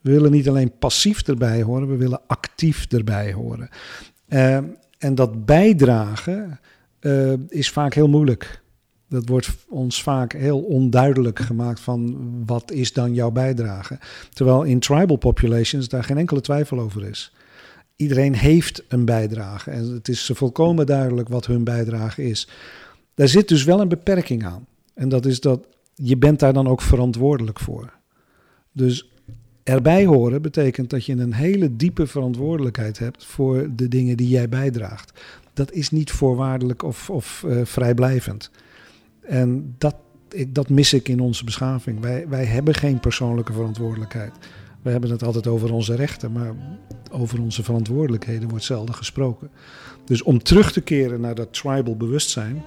We 0.01 0.11
willen 0.11 0.31
niet 0.31 0.49
alleen 0.49 0.79
passief 0.79 1.23
erbij 1.23 1.63
horen, 1.63 1.89
we 1.89 1.97
willen 1.97 2.21
actief 2.27 2.87
erbij 2.93 3.33
horen. 3.33 3.69
Uh, 4.29 4.57
en 4.99 5.15
dat 5.15 5.45
bijdragen 5.45 6.61
uh, 7.01 7.33
is 7.49 7.71
vaak 7.71 7.95
heel 7.95 8.09
moeilijk. 8.09 8.63
Dat 9.09 9.29
wordt 9.29 9.49
ons 9.69 10.03
vaak 10.03 10.33
heel 10.33 10.61
onduidelijk 10.61 11.39
gemaakt 11.39 11.81
van 11.81 12.17
wat 12.47 12.71
is 12.71 12.93
dan 12.93 13.15
jouw 13.15 13.31
bijdrage. 13.31 13.99
Terwijl 14.33 14.63
in 14.63 14.81
tribal 14.81 15.17
populations 15.17 15.89
daar 15.89 16.05
geen 16.05 16.19
enkele 16.19 16.41
twijfel 16.41 16.81
over 16.81 17.05
is 17.05 17.33
iedereen 17.97 18.35
heeft 18.35 18.85
een 18.89 19.05
bijdrage. 19.05 19.71
En 19.71 19.93
het 19.93 20.09
is 20.09 20.31
volkomen 20.35 20.87
duidelijk 20.87 21.29
wat 21.29 21.47
hun 21.47 21.65
bijdrage 21.65 22.25
is. 22.25 22.49
Daar 23.15 23.29
zit 23.29 23.49
dus 23.49 23.65
wel 23.65 23.81
een 23.81 23.89
beperking 23.89 24.45
aan. 24.45 24.67
En 24.95 25.09
dat 25.09 25.27
is 25.27 25.41
dat 25.41 25.67
je 25.95 26.17
bent 26.17 26.41
daar 26.41 26.53
dan 26.53 26.69
ook 26.69 26.81
verantwoordelijk 26.81 27.61
voor. 27.61 27.93
Dus 28.73 29.11
erbij 29.63 30.07
horen 30.07 30.43
betekent 30.43 30.91
dat 30.91 31.05
je 31.05 31.13
een 31.13 31.35
hele 31.35 31.77
diepe 31.77 32.07
verantwoordelijkheid 32.07 32.99
hebt 32.99 33.25
voor 33.25 33.69
de 33.77 33.89
dingen 33.89 34.17
die 34.17 34.29
jij 34.29 34.49
bijdraagt. 34.49 35.21
Dat 35.53 35.73
is 35.73 35.91
niet 35.91 36.11
voorwaardelijk 36.11 36.83
of, 36.83 37.11
of 37.11 37.45
uh, 37.47 37.65
vrijblijvend. 37.65 38.51
En 39.21 39.75
dat, 39.79 39.97
dat 40.49 40.69
mis 40.69 40.93
ik 40.93 41.09
in 41.09 41.21
onze 41.21 41.45
beschaving. 41.45 42.01
Wij, 42.01 42.29
wij 42.29 42.45
hebben 42.45 42.75
geen 42.75 43.01
persoonlijke 43.01 43.53
verantwoordelijkheid. 43.53 44.33
We 44.83 44.91
hebben 44.91 45.11
het 45.11 45.23
altijd 45.23 45.47
over 45.47 45.73
onze 45.73 45.95
rechten, 45.95 46.33
maar 46.33 46.55
over 47.11 47.41
onze 47.41 47.63
verantwoordelijkheden 47.63 48.49
wordt 48.49 48.65
zelden 48.65 48.95
gesproken. 48.95 49.51
Dus 50.05 50.23
om 50.23 50.43
terug 50.43 50.73
te 50.73 50.81
keren 50.81 51.21
naar 51.21 51.35
dat 51.35 51.53
tribal 51.53 51.97
bewustzijn, 51.97 52.63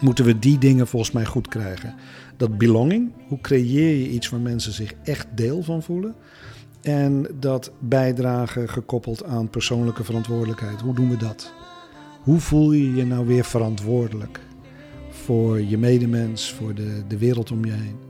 moeten 0.00 0.24
we 0.24 0.38
die 0.38 0.58
dingen 0.58 0.86
volgens 0.86 1.12
mij 1.12 1.24
goed 1.24 1.48
krijgen. 1.48 1.94
Dat 2.36 2.58
belonging, 2.58 3.12
hoe 3.28 3.40
creëer 3.40 3.96
je 3.96 4.10
iets 4.10 4.28
waar 4.28 4.40
mensen 4.40 4.72
zich 4.72 4.92
echt 5.02 5.26
deel 5.34 5.62
van 5.62 5.82
voelen? 5.82 6.14
En 6.80 7.26
dat 7.40 7.72
bijdragen 7.78 8.68
gekoppeld 8.68 9.24
aan 9.24 9.48
persoonlijke 9.48 10.04
verantwoordelijkheid. 10.04 10.80
Hoe 10.80 10.94
doen 10.94 11.10
we 11.10 11.16
dat? 11.16 11.52
Hoe 12.22 12.40
voel 12.40 12.72
je 12.72 12.94
je 12.94 13.06
nou 13.06 13.26
weer 13.26 13.44
verantwoordelijk 13.44 14.40
voor 15.10 15.60
je 15.60 15.78
medemens, 15.78 16.52
voor 16.52 16.74
de, 16.74 17.02
de 17.08 17.18
wereld 17.18 17.50
om 17.50 17.64
je 17.64 17.72
heen? 17.72 18.09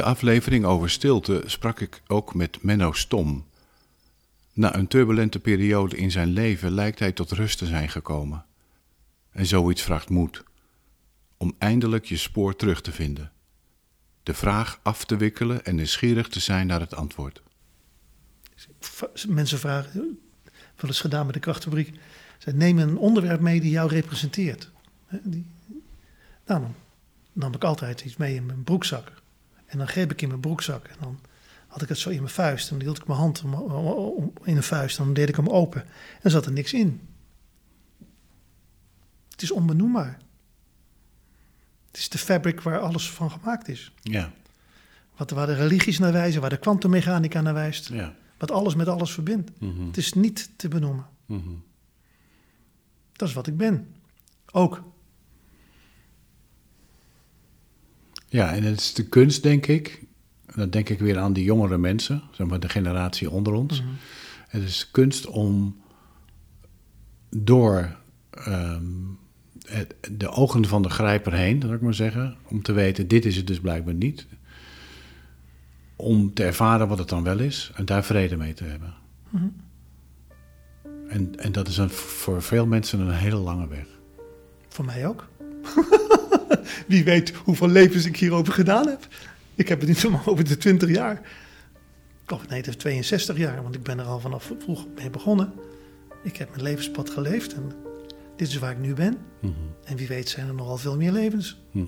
De 0.00 0.06
aflevering 0.06 0.64
over 0.64 0.90
stilte 0.90 1.42
sprak 1.46 1.80
ik 1.80 2.02
ook 2.06 2.34
met 2.34 2.62
Menno 2.62 2.92
Stom. 2.92 3.46
Na 4.52 4.74
een 4.74 4.86
turbulente 4.86 5.40
periode 5.40 5.96
in 5.96 6.10
zijn 6.10 6.28
leven 6.28 6.70
lijkt 6.70 6.98
hij 6.98 7.12
tot 7.12 7.30
rust 7.30 7.58
te 7.58 7.66
zijn 7.66 7.88
gekomen. 7.88 8.44
En 9.30 9.46
zoiets 9.46 9.82
vraagt 9.82 10.08
moed. 10.08 10.44
Om 11.36 11.54
eindelijk 11.58 12.04
je 12.04 12.16
spoor 12.16 12.56
terug 12.56 12.80
te 12.80 12.92
vinden. 12.92 13.32
De 14.22 14.34
vraag 14.34 14.80
af 14.82 15.04
te 15.04 15.16
wikkelen 15.16 15.64
en 15.64 15.74
nieuwsgierig 15.74 16.28
te 16.28 16.40
zijn 16.40 16.66
naar 16.66 16.80
het 16.80 16.94
antwoord. 16.94 17.42
Mensen 19.28 19.58
vragen, 19.58 20.18
wel 20.76 20.90
eens 20.90 21.00
gedaan 21.00 21.26
met 21.26 21.34
de 21.34 21.40
krachtfabriek. 21.40 21.98
Zij 22.38 22.52
nemen 22.52 22.88
een 22.88 22.98
onderwerp 22.98 23.40
mee 23.40 23.60
die 23.60 23.70
jou 23.70 23.90
representeert. 23.90 24.70
Nou, 25.08 25.40
dan 26.44 26.74
nam 27.32 27.54
ik 27.54 27.64
altijd 27.64 28.00
iets 28.00 28.16
mee 28.16 28.34
in 28.34 28.46
mijn 28.46 28.64
broekzak. 28.64 29.19
En 29.70 29.78
dan 29.78 29.88
greep 29.88 30.10
ik 30.10 30.22
in 30.22 30.28
mijn 30.28 30.40
broekzak 30.40 30.86
en 30.86 30.96
dan 31.00 31.20
had 31.66 31.82
ik 31.82 31.88
het 31.88 31.98
zo 31.98 32.10
in 32.10 32.16
mijn 32.16 32.28
vuist. 32.28 32.70
En 32.70 32.76
dan 32.76 32.84
hield 32.86 32.98
ik 32.98 33.06
mijn 33.06 33.18
hand 33.18 33.42
in 34.42 34.56
een 34.56 34.62
vuist 34.62 34.98
en 34.98 35.04
dan 35.04 35.14
deed 35.14 35.28
ik 35.28 35.36
hem 35.36 35.48
open. 35.48 35.84
En 36.22 36.30
zat 36.30 36.46
er 36.46 36.52
niks 36.52 36.72
in. 36.72 37.00
Het 39.30 39.42
is 39.42 39.50
onbenoembaar. 39.50 40.18
Het 41.86 41.96
is 41.96 42.08
de 42.08 42.18
fabric 42.18 42.60
waar 42.60 42.78
alles 42.78 43.10
van 43.10 43.30
gemaakt 43.30 43.68
is. 43.68 43.92
Ja. 44.02 44.32
Wat, 45.16 45.30
waar 45.30 45.46
de 45.46 45.54
religies 45.54 45.98
naar 45.98 46.12
wijzen, 46.12 46.40
waar 46.40 46.50
de 46.50 46.58
kwantummechanica 46.58 47.40
naar 47.40 47.54
wijst. 47.54 47.88
Ja. 47.88 48.14
Wat 48.38 48.50
alles 48.50 48.74
met 48.74 48.88
alles 48.88 49.12
verbindt. 49.12 49.60
Mhm. 49.60 49.86
Het 49.86 49.96
is 49.96 50.12
niet 50.12 50.50
te 50.56 50.68
benoemen. 50.68 51.06
Mhm. 51.26 51.50
Dat 53.12 53.28
is 53.28 53.34
wat 53.34 53.46
ik 53.46 53.56
ben. 53.56 53.94
Ook. 54.52 54.82
Ja, 58.32 58.54
en 58.54 58.62
het 58.62 58.80
is 58.80 58.94
de 58.94 59.04
kunst, 59.08 59.42
denk 59.42 59.66
ik. 59.66 60.02
Dan 60.54 60.70
denk 60.70 60.88
ik 60.88 60.98
weer 60.98 61.18
aan 61.18 61.32
die 61.32 61.44
jongere 61.44 61.78
mensen, 61.78 62.22
zeg 62.32 62.46
maar 62.46 62.60
de 62.60 62.68
generatie 62.68 63.30
onder 63.30 63.52
ons. 63.52 63.80
Mhm. 63.82 63.90
Het 64.48 64.62
is 64.62 64.90
kunst 64.90 65.26
om 65.26 65.76
door 67.30 67.96
ehm, 68.30 68.82
het- 69.66 69.94
de 70.10 70.28
ogen 70.28 70.64
van 70.64 70.82
de 70.82 70.90
grijper 70.90 71.32
heen, 71.32 71.60
zal 71.60 71.72
ik 71.72 71.80
maar 71.80 71.94
zeggen, 71.94 72.36
om 72.48 72.62
te 72.62 72.72
weten, 72.72 73.08
dit 73.08 73.24
is 73.24 73.36
het 73.36 73.46
dus 73.46 73.60
blijkbaar 73.60 73.94
niet. 73.94 74.26
Om 75.96 76.34
te 76.34 76.44
ervaren 76.44 76.88
wat 76.88 76.98
het 76.98 77.08
dan 77.08 77.22
wel 77.22 77.38
is 77.38 77.70
en 77.74 77.84
daar 77.84 78.04
vrede 78.04 78.36
mee 78.36 78.54
te 78.54 78.64
hebben. 78.64 78.94
Mhm. 79.30 79.44
En, 81.08 81.38
en 81.38 81.52
dat 81.52 81.68
is 81.68 81.76
een, 81.78 81.90
voor 81.90 82.42
veel 82.42 82.66
mensen 82.66 83.00
een 83.00 83.10
hele 83.14 83.36
lange 83.36 83.68
weg. 83.68 83.86
Voor 84.68 84.84
mij 84.84 85.06
ook. 85.06 85.28
Wie 86.86 87.04
weet 87.04 87.30
hoeveel 87.30 87.68
levens 87.68 88.04
ik 88.04 88.16
hierover 88.16 88.52
gedaan 88.52 88.88
heb. 88.88 89.06
Ik 89.54 89.68
heb 89.68 89.78
het 89.78 89.88
niet 89.88 89.98
zomaar 89.98 90.26
over 90.26 90.44
de 90.44 90.56
20 90.56 90.90
jaar. 90.90 91.20
Of 92.28 92.48
nee, 92.48 92.58
het 92.58 92.68
is 92.68 92.76
62 92.76 93.36
jaar, 93.36 93.62
want 93.62 93.74
ik 93.74 93.82
ben 93.82 93.98
er 93.98 94.04
al 94.04 94.20
vanaf 94.20 94.52
vroeg 94.58 94.86
mee 94.96 95.10
begonnen. 95.10 95.52
Ik 96.22 96.36
heb 96.36 96.50
mijn 96.50 96.62
levenspad 96.62 97.10
geleefd 97.10 97.54
en 97.54 97.72
dit 98.36 98.48
is 98.48 98.58
waar 98.58 98.70
ik 98.70 98.78
nu 98.78 98.94
ben. 98.94 99.18
Mhm. 99.40 99.52
En 99.84 99.96
wie 99.96 100.06
weet 100.06 100.28
zijn 100.28 100.48
er 100.48 100.54
nogal 100.54 100.76
veel 100.76 100.96
meer 100.96 101.12
levens. 101.12 101.60
Hm. 101.70 101.84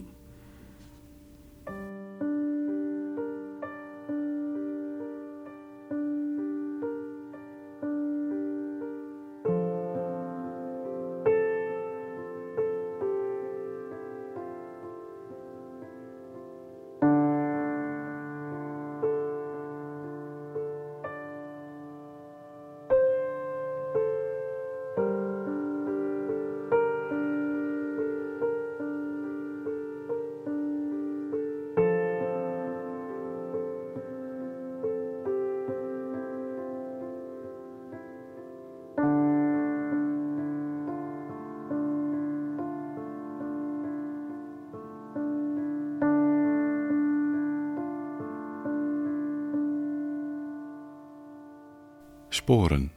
Sporen. 52.43 52.93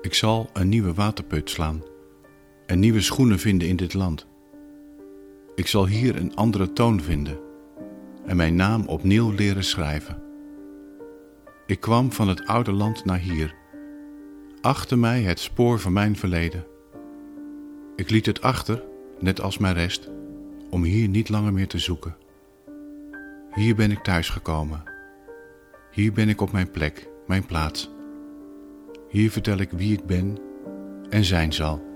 Ik 0.00 0.14
zal 0.14 0.50
een 0.52 0.68
nieuwe 0.68 0.94
waterput 0.94 1.50
slaan 1.50 1.82
en 2.66 2.78
nieuwe 2.78 3.00
schoenen 3.00 3.38
vinden 3.38 3.68
in 3.68 3.76
dit 3.76 3.94
land. 3.94 4.26
Ik 5.54 5.66
zal 5.66 5.86
hier 5.86 6.16
een 6.16 6.34
andere 6.34 6.72
toon 6.72 7.00
vinden 7.00 7.38
en 8.26 8.36
mijn 8.36 8.54
naam 8.54 8.86
opnieuw 8.86 9.30
leren 9.30 9.64
schrijven. 9.64 10.22
Ik 11.66 11.80
kwam 11.80 12.12
van 12.12 12.28
het 12.28 12.46
oude 12.46 12.72
land 12.72 13.04
naar 13.04 13.18
hier. 13.18 13.54
Achter 14.60 14.98
mij 14.98 15.22
het 15.22 15.40
spoor 15.40 15.78
van 15.78 15.92
mijn 15.92 16.16
verleden. 16.16 16.66
Ik 17.96 18.10
liet 18.10 18.26
het 18.26 18.42
achter, 18.42 18.84
net 19.20 19.40
als 19.40 19.58
mijn 19.58 19.74
rest, 19.74 20.08
om 20.70 20.82
hier 20.82 21.08
niet 21.08 21.28
langer 21.28 21.52
meer 21.52 21.68
te 21.68 21.78
zoeken. 21.78 22.16
Hier 23.54 23.74
ben 23.74 23.90
ik 23.90 24.02
thuisgekomen. 24.02 24.82
Hier 25.92 26.12
ben 26.12 26.28
ik 26.28 26.40
op 26.40 26.52
mijn 26.52 26.70
plek, 26.70 27.08
mijn 27.26 27.46
plaats. 27.46 27.91
Hier 29.12 29.30
vertel 29.30 29.58
ik 29.58 29.70
wie 29.70 29.92
ik 29.92 30.06
ben 30.06 30.38
en 31.08 31.24
zijn 31.24 31.52
zal. 31.52 31.91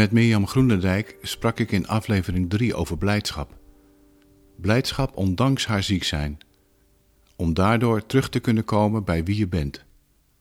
Met 0.00 0.12
Mirjam 0.12 0.46
Groenendijk 0.46 1.16
sprak 1.22 1.58
ik 1.58 1.72
in 1.72 1.88
aflevering 1.88 2.50
3 2.50 2.74
over 2.74 2.98
blijdschap. 2.98 3.50
Blijdschap 4.56 5.16
ondanks 5.16 5.66
haar 5.66 5.82
ziek 5.82 6.04
zijn. 6.04 6.38
Om 7.36 7.54
daardoor 7.54 8.06
terug 8.06 8.28
te 8.28 8.40
kunnen 8.40 8.64
komen 8.64 9.04
bij 9.04 9.24
wie 9.24 9.36
je 9.36 9.48
bent. 9.48 9.84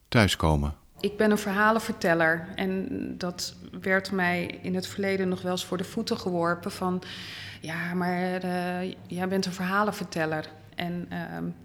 Thuiskomen. 0.08 0.76
Ik 1.00 1.18
ben 1.18 1.32
een 1.32 1.38
verhalenverteller 1.38 2.48
en 2.56 2.88
dat 3.18 3.56
werd 3.82 4.12
mij 4.12 4.60
in 4.62 4.76
het 4.76 4.88
verleden 4.88 5.30
nog 5.30 5.42
wel 5.42 5.52
eens 5.52 5.66
voor 5.66 5.78
de 5.78 5.84
voeten 5.84 6.18
geworpen 6.18 6.72
van 6.72 7.02
ja, 7.62 7.94
maar 7.94 8.46
uh, 8.46 8.94
jij 9.08 9.28
bent 9.28 9.46
een 9.46 9.54
verhalenverteller. 9.54 10.50
En, 10.76 11.08
uh, 11.12 11.18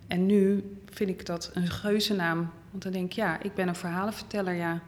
en 0.07 0.26
nu 0.26 0.64
vind 0.90 1.11
ik 1.11 1.26
dat 1.26 1.50
een 1.54 1.68
geuzennaam. 1.68 2.50
Want 2.70 2.83
dan 2.83 2.92
denk 2.92 3.07
ik, 3.07 3.12
ja, 3.12 3.42
ik 3.42 3.54
ben 3.54 3.68
een 3.68 3.74
verhalenverteller, 3.76 4.54
ja. 4.54 4.83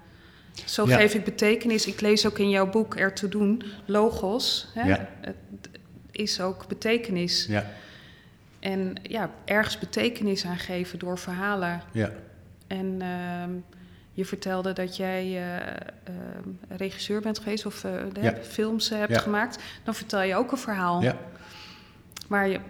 Zo 0.64 0.84
geef 0.84 1.14
ik 1.14 1.24
betekenis. 1.24 1.86
Ik 1.86 2.00
lees 2.00 2.26
ook 2.26 2.38
in 2.38 2.50
jouw 2.50 2.70
boek 2.70 2.94
Ertoe 2.94 3.28
doen, 3.28 3.62
logos. 3.84 4.68
Hè? 4.74 4.88
Ja. 4.88 5.08
Het 5.20 5.36
is 6.10 6.40
ook 6.40 6.68
betekenis. 6.68 7.46
Ja. 7.46 7.66
En 8.60 8.94
ja, 9.02 9.30
ergens 9.44 9.78
betekenis 9.78 10.44
aan 10.44 10.58
geven 10.58 10.98
door 10.98 11.18
verhalen. 11.18 11.82
Ja. 11.92 12.10
En 12.66 13.00
uh, 13.02 13.56
je 14.12 14.24
vertelde 14.24 14.72
dat 14.72 14.96
jij 14.96 15.26
uh, 15.26 15.36
uh, 15.36 16.16
regisseur 16.68 17.20
bent 17.20 17.38
geweest 17.38 17.66
of 17.66 17.84
ja. 18.20 18.34
films 18.42 18.88
hebt 18.88 19.18
gemaakt. 19.18 19.62
Dan 19.84 19.94
vertel 19.94 20.22
je 20.22 20.34
ook 20.34 20.52
een 20.52 20.58
verhaal. 20.58 21.02
Ja. 21.02 21.16
Waar 22.28 22.48
je 22.48 22.60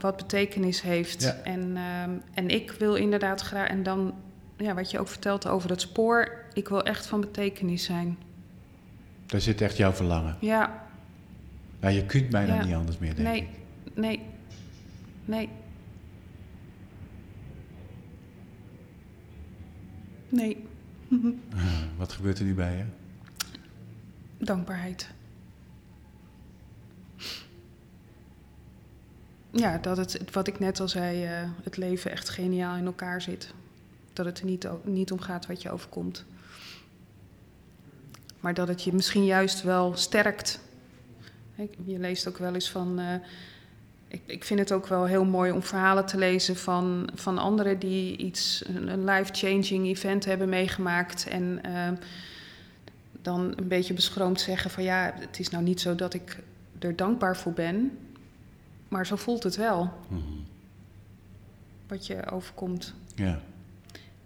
wat 0.00 0.16
betekenis 0.16 0.82
heeft. 0.82 1.42
En, 1.42 1.76
ehm, 1.76 2.10
en 2.34 2.48
ik 2.48 2.70
wil 2.70 2.94
inderdaad 2.94 3.40
graag. 3.40 3.68
En 3.68 3.82
dan 3.82 4.14
ja, 4.56 4.74
wat 4.74 4.90
je 4.90 4.98
ook 4.98 5.08
vertelt 5.08 5.46
over 5.46 5.70
het 5.70 5.80
spoor, 5.80 6.44
ik 6.56 6.68
wil 6.68 6.82
echt 6.82 7.06
van 7.06 7.20
betekenis 7.20 7.84
zijn. 7.84 8.18
Daar 9.26 9.40
zit 9.40 9.60
echt 9.60 9.76
jouw 9.76 9.92
verlangen. 9.92 10.36
Ja. 10.40 10.86
Nou, 11.80 11.94
je 11.94 12.06
kunt 12.06 12.30
bijna 12.30 12.54
ja. 12.54 12.64
niet 12.64 12.74
anders 12.74 12.98
meer, 12.98 13.14
denk 13.14 13.28
nee. 13.28 13.42
ik. 13.42 13.48
Nee, 13.94 14.20
nee. 15.24 15.48
Nee. 20.28 20.64
Wat 21.98 22.12
gebeurt 22.12 22.38
er 22.38 22.44
nu 22.44 22.54
bij 22.54 22.76
je? 22.76 22.84
Dankbaarheid. 24.44 25.10
Ja, 29.50 29.78
dat 29.78 29.96
het, 29.96 30.32
wat 30.32 30.46
ik 30.46 30.58
net 30.58 30.80
al 30.80 30.88
zei, 30.88 31.24
uh, 31.24 31.50
het 31.62 31.76
leven 31.76 32.10
echt 32.10 32.28
geniaal 32.28 32.76
in 32.76 32.86
elkaar 32.86 33.22
zit. 33.22 33.54
Dat 34.12 34.26
het 34.26 34.38
er 34.38 34.44
niet, 34.44 34.68
niet 34.84 35.12
om 35.12 35.20
gaat 35.20 35.46
wat 35.46 35.62
je 35.62 35.70
overkomt. 35.70 36.24
Maar 38.46 38.54
dat 38.54 38.68
het 38.68 38.82
je 38.82 38.94
misschien 38.94 39.24
juist 39.24 39.62
wel 39.62 39.96
sterkt. 39.96 40.60
Je 41.84 41.98
leest 41.98 42.28
ook 42.28 42.38
wel 42.38 42.54
eens 42.54 42.70
van. 42.70 43.00
Uh, 43.00 43.14
ik, 44.08 44.22
ik, 44.26 44.44
vind 44.44 44.60
het 44.60 44.72
ook 44.72 44.86
wel 44.86 45.04
heel 45.04 45.24
mooi 45.24 45.52
om 45.52 45.62
verhalen 45.62 46.06
te 46.06 46.18
lezen 46.18 46.56
van, 46.56 47.08
van 47.14 47.38
anderen 47.38 47.78
die 47.78 48.16
iets, 48.16 48.64
een 48.66 49.04
life-changing 49.04 49.86
event 49.86 50.24
hebben 50.24 50.48
meegemaakt. 50.48 51.26
En 51.28 51.60
uh, 51.66 51.88
dan 53.22 53.52
een 53.56 53.68
beetje 53.68 53.94
beschroomd 53.94 54.40
zeggen 54.40 54.70
van 54.70 54.82
ja, 54.82 55.14
het 55.18 55.38
is 55.38 55.48
nou 55.48 55.64
niet 55.64 55.80
zo 55.80 55.94
dat 55.94 56.14
ik 56.14 56.42
er 56.78 56.96
dankbaar 56.96 57.36
voor 57.36 57.52
ben. 57.52 57.98
Maar 58.88 59.06
zo 59.06 59.16
voelt 59.16 59.42
het 59.42 59.56
wel. 59.56 59.82
Mm 59.82 60.22
-hmm. 60.22 60.44
Wat 61.86 62.06
je 62.06 62.30
overkomt. 62.30 62.94
Ja. 63.14 63.40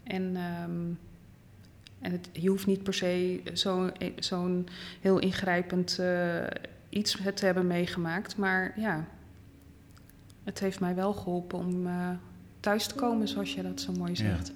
En, 0.02 0.36
um, 0.36 0.98
en 2.00 2.12
het, 2.12 2.28
je 2.32 2.48
hoeft 2.48 2.66
niet 2.66 2.82
per 2.82 2.94
se 2.94 3.40
zo'n 3.52 3.90
zo 4.18 4.64
heel 5.00 5.18
ingrijpend 5.18 5.98
uh, 6.00 6.42
iets 6.88 7.16
te 7.34 7.44
hebben 7.44 7.66
meegemaakt. 7.66 8.36
Maar 8.36 8.80
ja, 8.80 9.06
het 10.44 10.60
heeft 10.60 10.80
mij 10.80 10.94
wel 10.94 11.12
geholpen 11.12 11.58
om 11.58 11.86
uh, 11.86 12.10
thuis 12.60 12.86
te 12.86 12.94
komen, 12.94 13.28
zoals 13.28 13.54
je 13.54 13.62
dat 13.62 13.80
zo 13.80 13.92
mooi 13.92 14.16
zegt. 14.16 14.46
Ja. 14.48 14.54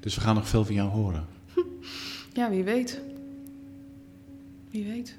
Dus 0.00 0.14
we 0.14 0.20
gaan 0.20 0.34
nog 0.34 0.48
veel 0.48 0.64
van 0.64 0.74
jou 0.74 0.90
horen. 0.90 1.26
ja, 2.32 2.50
wie 2.50 2.64
weet. 2.64 3.00
Wie 4.70 4.84
weet. 4.84 5.16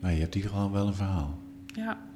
Maar 0.00 0.12
je 0.12 0.20
hebt 0.20 0.34
hier 0.34 0.48
gewoon 0.48 0.72
wel 0.72 0.86
een 0.86 0.94
verhaal. 0.94 1.38
Ja. 1.66 2.09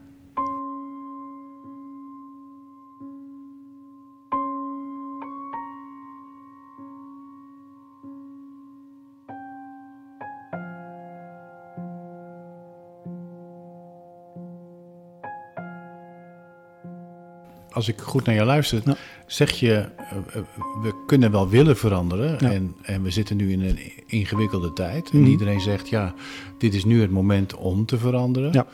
Als 17.75 17.89
ik 17.89 18.01
goed 18.01 18.25
naar 18.25 18.35
jou 18.35 18.47
luister, 18.47 18.83
zeg 19.27 19.51
je, 19.51 19.89
uh, 19.99 20.43
we 20.83 21.03
kunnen 21.07 21.31
wel 21.31 21.49
willen 21.49 21.77
veranderen. 21.77 22.39
En, 22.39 22.75
en 22.83 23.03
we 23.03 23.11
zitten 23.11 23.37
nu 23.37 23.53
in 23.53 23.61
een 23.61 23.79
ingewikkelde 24.07 24.73
tijd. 24.73 25.11
En 25.11 25.21
mhm. 25.21 25.31
iedereen 25.31 25.61
zegt, 25.61 25.89
ja, 25.89 26.15
dit 26.59 26.75
is 26.75 26.85
nu 26.85 27.01
het 27.01 27.11
moment 27.11 27.55
om 27.55 27.87
te 27.87 27.99
veranderen. 27.99 28.53
Ja. 28.53 28.67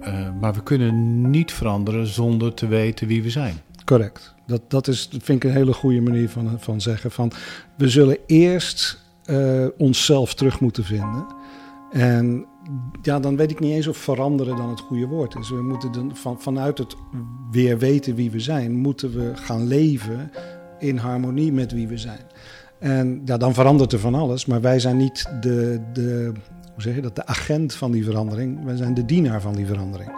Uh, 0.00 0.28
maar 0.40 0.54
we 0.54 0.62
kunnen 0.62 1.30
niet 1.30 1.52
veranderen 1.52 2.06
zonder 2.06 2.54
te 2.54 2.66
weten 2.66 3.06
wie 3.06 3.22
we 3.22 3.30
zijn. 3.30 3.54
Correct. 3.84 4.34
Dat, 4.46 4.70
dat 4.70 4.88
is, 4.88 5.08
vind 5.10 5.44
ik 5.44 5.50
een 5.50 5.56
hele 5.56 5.72
goede 5.72 6.00
manier 6.00 6.28
van, 6.28 6.56
van 6.60 6.80
zeggen 6.80 7.10
van... 7.10 7.32
we 7.76 7.88
zullen 7.88 8.18
eerst 8.26 9.06
uh, 9.30 9.66
onszelf 9.76 10.34
terug 10.34 10.60
moeten 10.60 10.84
vinden. 10.84 11.26
En 11.90 12.46
ja, 13.02 13.20
dan 13.20 13.36
weet 13.36 13.50
ik 13.50 13.60
niet 13.60 13.72
eens 13.72 13.86
of 13.86 13.96
veranderen 13.96 14.56
dan 14.56 14.68
het 14.68 14.80
goede 14.80 15.06
woord 15.06 15.34
is. 15.34 15.50
We 15.50 15.62
moeten 15.62 15.92
dan 15.92 16.16
van, 16.16 16.40
vanuit 16.40 16.78
het 16.78 16.96
weer 17.50 17.78
weten 17.78 18.14
wie 18.14 18.30
we 18.30 18.40
zijn, 18.40 18.76
moeten 18.76 19.12
we 19.12 19.36
gaan 19.36 19.66
leven 19.66 20.30
in 20.78 20.96
harmonie 20.96 21.52
met 21.52 21.72
wie 21.72 21.88
we 21.88 21.96
zijn. 21.96 22.20
En 22.78 23.22
ja, 23.24 23.36
dan 23.36 23.54
verandert 23.54 23.92
er 23.92 23.98
van 23.98 24.14
alles, 24.14 24.46
maar 24.46 24.60
wij 24.60 24.78
zijn 24.78 24.96
niet 24.96 25.30
de, 25.40 25.80
de, 25.92 26.32
hoe 26.72 26.82
zeg 26.82 26.94
je 26.94 27.00
dat, 27.00 27.16
de 27.16 27.26
agent 27.26 27.74
van 27.74 27.90
die 27.90 28.04
verandering. 28.04 28.64
Wij 28.64 28.76
zijn 28.76 28.94
de 28.94 29.04
dienaar 29.04 29.40
van 29.40 29.54
die 29.54 29.66
verandering. 29.66 30.10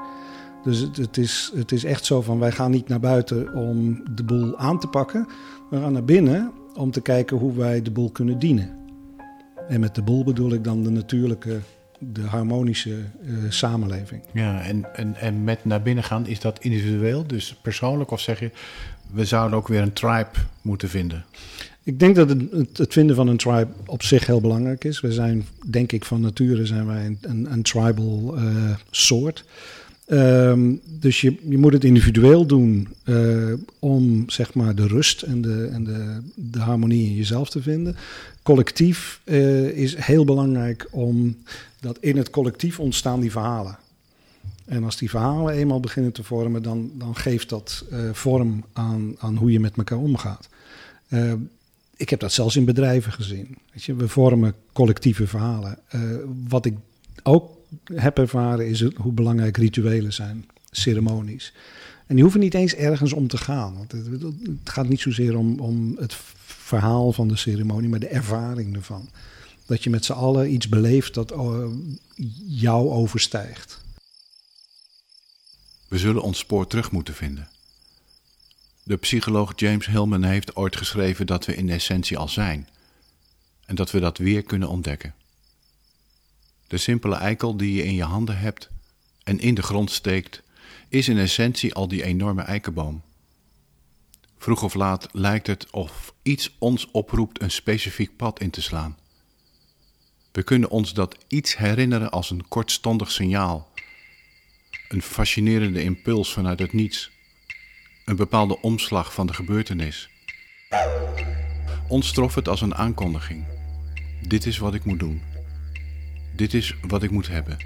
Dus 0.63 0.79
het, 0.79 0.97
het, 0.97 1.17
is, 1.17 1.53
het 1.55 1.73
is 1.73 1.85
echt 1.85 2.05
zo 2.05 2.23
van 2.23 2.39
wij 2.39 2.53
gaan 2.53 2.71
niet 2.71 2.89
naar 2.89 3.01
buiten 3.01 3.55
om 3.55 4.03
de 4.15 4.25
boel 4.25 4.59
aan 4.59 4.79
te 4.79 4.87
pakken. 4.87 5.27
We 5.71 5.81
gaan 5.81 5.93
naar 5.93 6.05
binnen 6.05 6.53
om 6.75 6.91
te 6.91 7.01
kijken 7.01 7.37
hoe 7.37 7.53
wij 7.53 7.83
de 7.83 7.91
boel 7.91 8.11
kunnen 8.11 8.39
dienen. 8.39 8.79
En 9.69 9.81
met 9.81 9.95
de 9.95 10.03
boel 10.03 10.25
bedoel 10.25 10.53
ik 10.53 10.65
dan 10.65 10.83
de 10.83 10.91
natuurlijke 10.91 11.59
de 12.01 12.23
harmonische 12.23 12.91
uh, 13.25 13.37
samenleving. 13.49 14.23
Ja, 14.33 14.63
en, 14.63 14.95
en, 14.95 15.17
en 15.17 15.45
met 15.45 15.65
naar 15.65 15.83
binnen 15.83 16.05
gaan, 16.05 16.27
is 16.27 16.41
dat 16.41 16.59
individueel, 16.61 17.27
dus 17.27 17.57
persoonlijk? 17.63 18.11
Of 18.11 18.21
zeg 18.21 18.41
je, 18.41 18.51
we 19.13 19.25
zouden 19.25 19.59
ook 19.59 19.69
weer 19.69 19.83
een 19.83 19.93
tribe 19.93 20.31
moeten 20.63 20.89
vinden? 20.89 21.25
Ik 21.83 21.99
denk 21.99 22.17
dat 22.17 22.29
het, 22.29 22.79
het 22.79 22.93
vinden 22.93 23.17
van 23.17 23.29
een 23.29 23.37
tribe 23.37 23.69
op 23.87 24.03
zich 24.03 24.27
heel 24.27 24.41
belangrijk 24.41 24.85
is. 24.85 25.01
We 25.01 25.13
zijn, 25.13 25.45
denk 25.67 25.93
ik, 25.93 26.05
van 26.05 26.21
nature 26.21 26.67
zijn 26.67 26.87
wij 26.87 27.07
een, 27.07 27.19
een, 27.21 27.53
een 27.53 27.63
tribal 27.63 28.35
uh, 28.39 28.75
soort. 28.91 29.45
Ehm, 30.11 30.75
dus 30.87 31.21
je, 31.21 31.37
je 31.49 31.59
moet 31.59 31.73
het 31.73 31.85
individueel 31.85 32.47
doen 32.47 32.89
uh, 33.05 33.53
om 33.79 34.25
zeg 34.27 34.55
maar 34.55 34.75
de 34.75 34.87
rust 34.87 35.23
en 35.23 35.43
de, 35.43 35.69
en 35.73 35.85
de, 35.85 36.19
de 36.35 36.59
harmonie 36.59 37.07
in 37.07 37.15
jezelf 37.15 37.51
te 37.51 37.63
vinden. 37.63 37.97
Collectief 38.43 39.21
uh, 39.25 39.69
is 39.69 39.97
heel 39.97 40.25
belangrijk 40.25 40.89
om 40.91 41.37
dat 41.81 41.99
in 41.99 42.17
het 42.17 42.31
collectief 42.31 42.81
ontstaan 42.81 43.21
die 43.21 43.31
verhalen. 43.31 43.79
En 44.65 44.85
als 44.85 44.97
die 44.97 45.11
verhalen 45.11 45.55
eenmaal 45.55 45.81
beginnen 45.81 46.13
te 46.13 46.23
vormen, 46.23 46.63
dan, 46.63 46.91
dan 46.95 47.17
geeft 47.17 47.49
dat 47.49 47.85
uh, 47.93 48.13
vorm 48.13 48.65
aan, 48.73 49.15
aan 49.19 49.37
hoe 49.37 49.53
je 49.53 49.61
met 49.61 49.77
elkaar 49.77 49.99
omgaat. 49.99 50.49
ik 51.97 52.11
heb 52.11 52.21
dat 52.21 52.33
zelfs 52.33 52.57
in 52.57 52.65
bedrijven 52.65 53.13
gezien. 53.13 53.59
Weet 53.73 53.85
je, 53.85 53.95
we 53.95 54.09
vormen 54.09 54.55
collectieve 54.73 55.27
verhalen. 55.27 55.79
wat 56.49 56.65
ik 56.65 56.75
ook 57.23 57.59
heb 57.95 58.19
ervaren 58.19 58.69
is 58.69 58.83
hoe 58.95 59.13
belangrijk 59.13 59.57
rituelen 59.57 60.13
zijn, 60.13 60.47
ceremonies. 60.71 61.53
En 62.07 62.15
die 62.15 62.25
hoeven 62.25 62.41
niet 62.41 62.55
eens 62.55 62.75
ergens 62.75 63.13
om 63.13 63.29
te 63.29 63.37
gaan. 63.37 63.75
Want 63.75 63.93
het, 63.93 64.23
het 64.23 64.71
gaat 64.71 64.89
niet 64.89 65.01
zozeer 65.01 65.37
om, 65.37 65.61
om 65.61 65.97
het 65.99 66.15
verhaal 66.47 67.13
van 67.13 67.29
de 67.29 67.37
ceremonie, 67.37 67.89
maar 67.89 67.99
de 67.99 68.09
ervaring 68.09 68.77
ervan. 68.77 69.09
Dat 69.71 69.85
je 69.85 69.91
met 69.91 70.05
z'n 70.05 70.13
allen 70.13 70.53
iets 70.53 70.69
beleeft 70.69 71.15
dat 71.15 71.33
uh, 71.33 71.67
jou 72.47 72.89
overstijgt. 72.89 73.81
We 75.89 75.99
zullen 75.99 76.23
ons 76.23 76.39
spoor 76.39 76.67
terug 76.67 76.91
moeten 76.91 77.15
vinden. 77.15 77.49
De 78.83 78.97
psycholoog 78.97 79.53
James 79.57 79.87
Hillman 79.87 80.23
heeft 80.23 80.57
ooit 80.57 80.77
geschreven 80.77 81.27
dat 81.27 81.45
we 81.47 81.55
in 81.55 81.71
essentie 81.71 82.19
al 82.19 82.29
zijn. 82.29 82.69
En 83.67 83.75
dat 83.75 83.91
we 83.91 84.01
dat 84.01 84.19
weer 84.19 84.43
kunnen 84.43 84.69
ontdekken. 84.69 85.15
De 86.67 86.79
simpele 86.79 87.17
eikel 87.17 87.57
die 87.57 87.75
je 87.75 87.85
in 87.85 87.95
je 87.95 88.05
handen 88.05 88.39
hebt 88.39 88.69
en 89.23 89.39
in 89.39 89.55
de 89.55 89.63
grond 89.63 89.91
steekt, 89.91 90.43
is 90.89 91.09
in 91.09 91.19
essentie 91.19 91.75
al 91.75 91.89
die 91.89 92.05
enorme 92.05 92.43
eikenboom. 92.43 93.03
Vroeg 94.39 94.63
of 94.63 94.75
laat 94.75 95.09
lijkt 95.13 95.47
het 95.47 95.71
of 95.71 96.15
iets 96.23 96.57
ons 96.59 96.91
oproept 96.91 97.43
een 97.43 97.51
specifiek 97.51 98.17
pad 98.17 98.41
in 98.41 98.51
te 98.51 98.63
slaan. 98.63 99.00
We 100.33 100.43
kunnen 100.43 100.71
ons 100.71 100.95
dat 100.95 101.17
iets 101.29 101.57
herinneren 101.57 102.11
als 102.11 102.31
een 102.31 102.49
kortstondig 102.49 103.11
signaal, 103.11 103.69
een 104.89 105.03
fascinerende 105.03 105.83
impuls 105.83 106.33
vanuit 106.33 106.59
het 106.59 106.73
niets, 106.73 107.11
een 108.05 108.17
bepaalde 108.17 108.61
omslag 108.61 109.15
van 109.15 109.27
de 109.27 109.35
gebeurtenis. 109.35 110.11
Ons 111.89 112.13
trof 112.13 112.35
het 112.35 112.49
als 112.49 112.61
een 112.61 112.75
aankondiging. 112.75 113.45
Dit 114.27 114.47
is 114.47 114.59
wat 114.59 114.75
ik 114.75 114.85
moet 114.85 114.99
doen. 114.99 115.23
Dit 116.37 116.55
is 116.55 116.75
wat 116.83 117.03
ik 117.03 117.11
moet 117.11 117.29
hebben. 117.29 117.65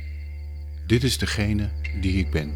Dit 0.87 1.03
is 1.03 1.19
degene 1.19 1.71
die 2.01 2.19
ik 2.19 2.31
ben. 2.31 2.53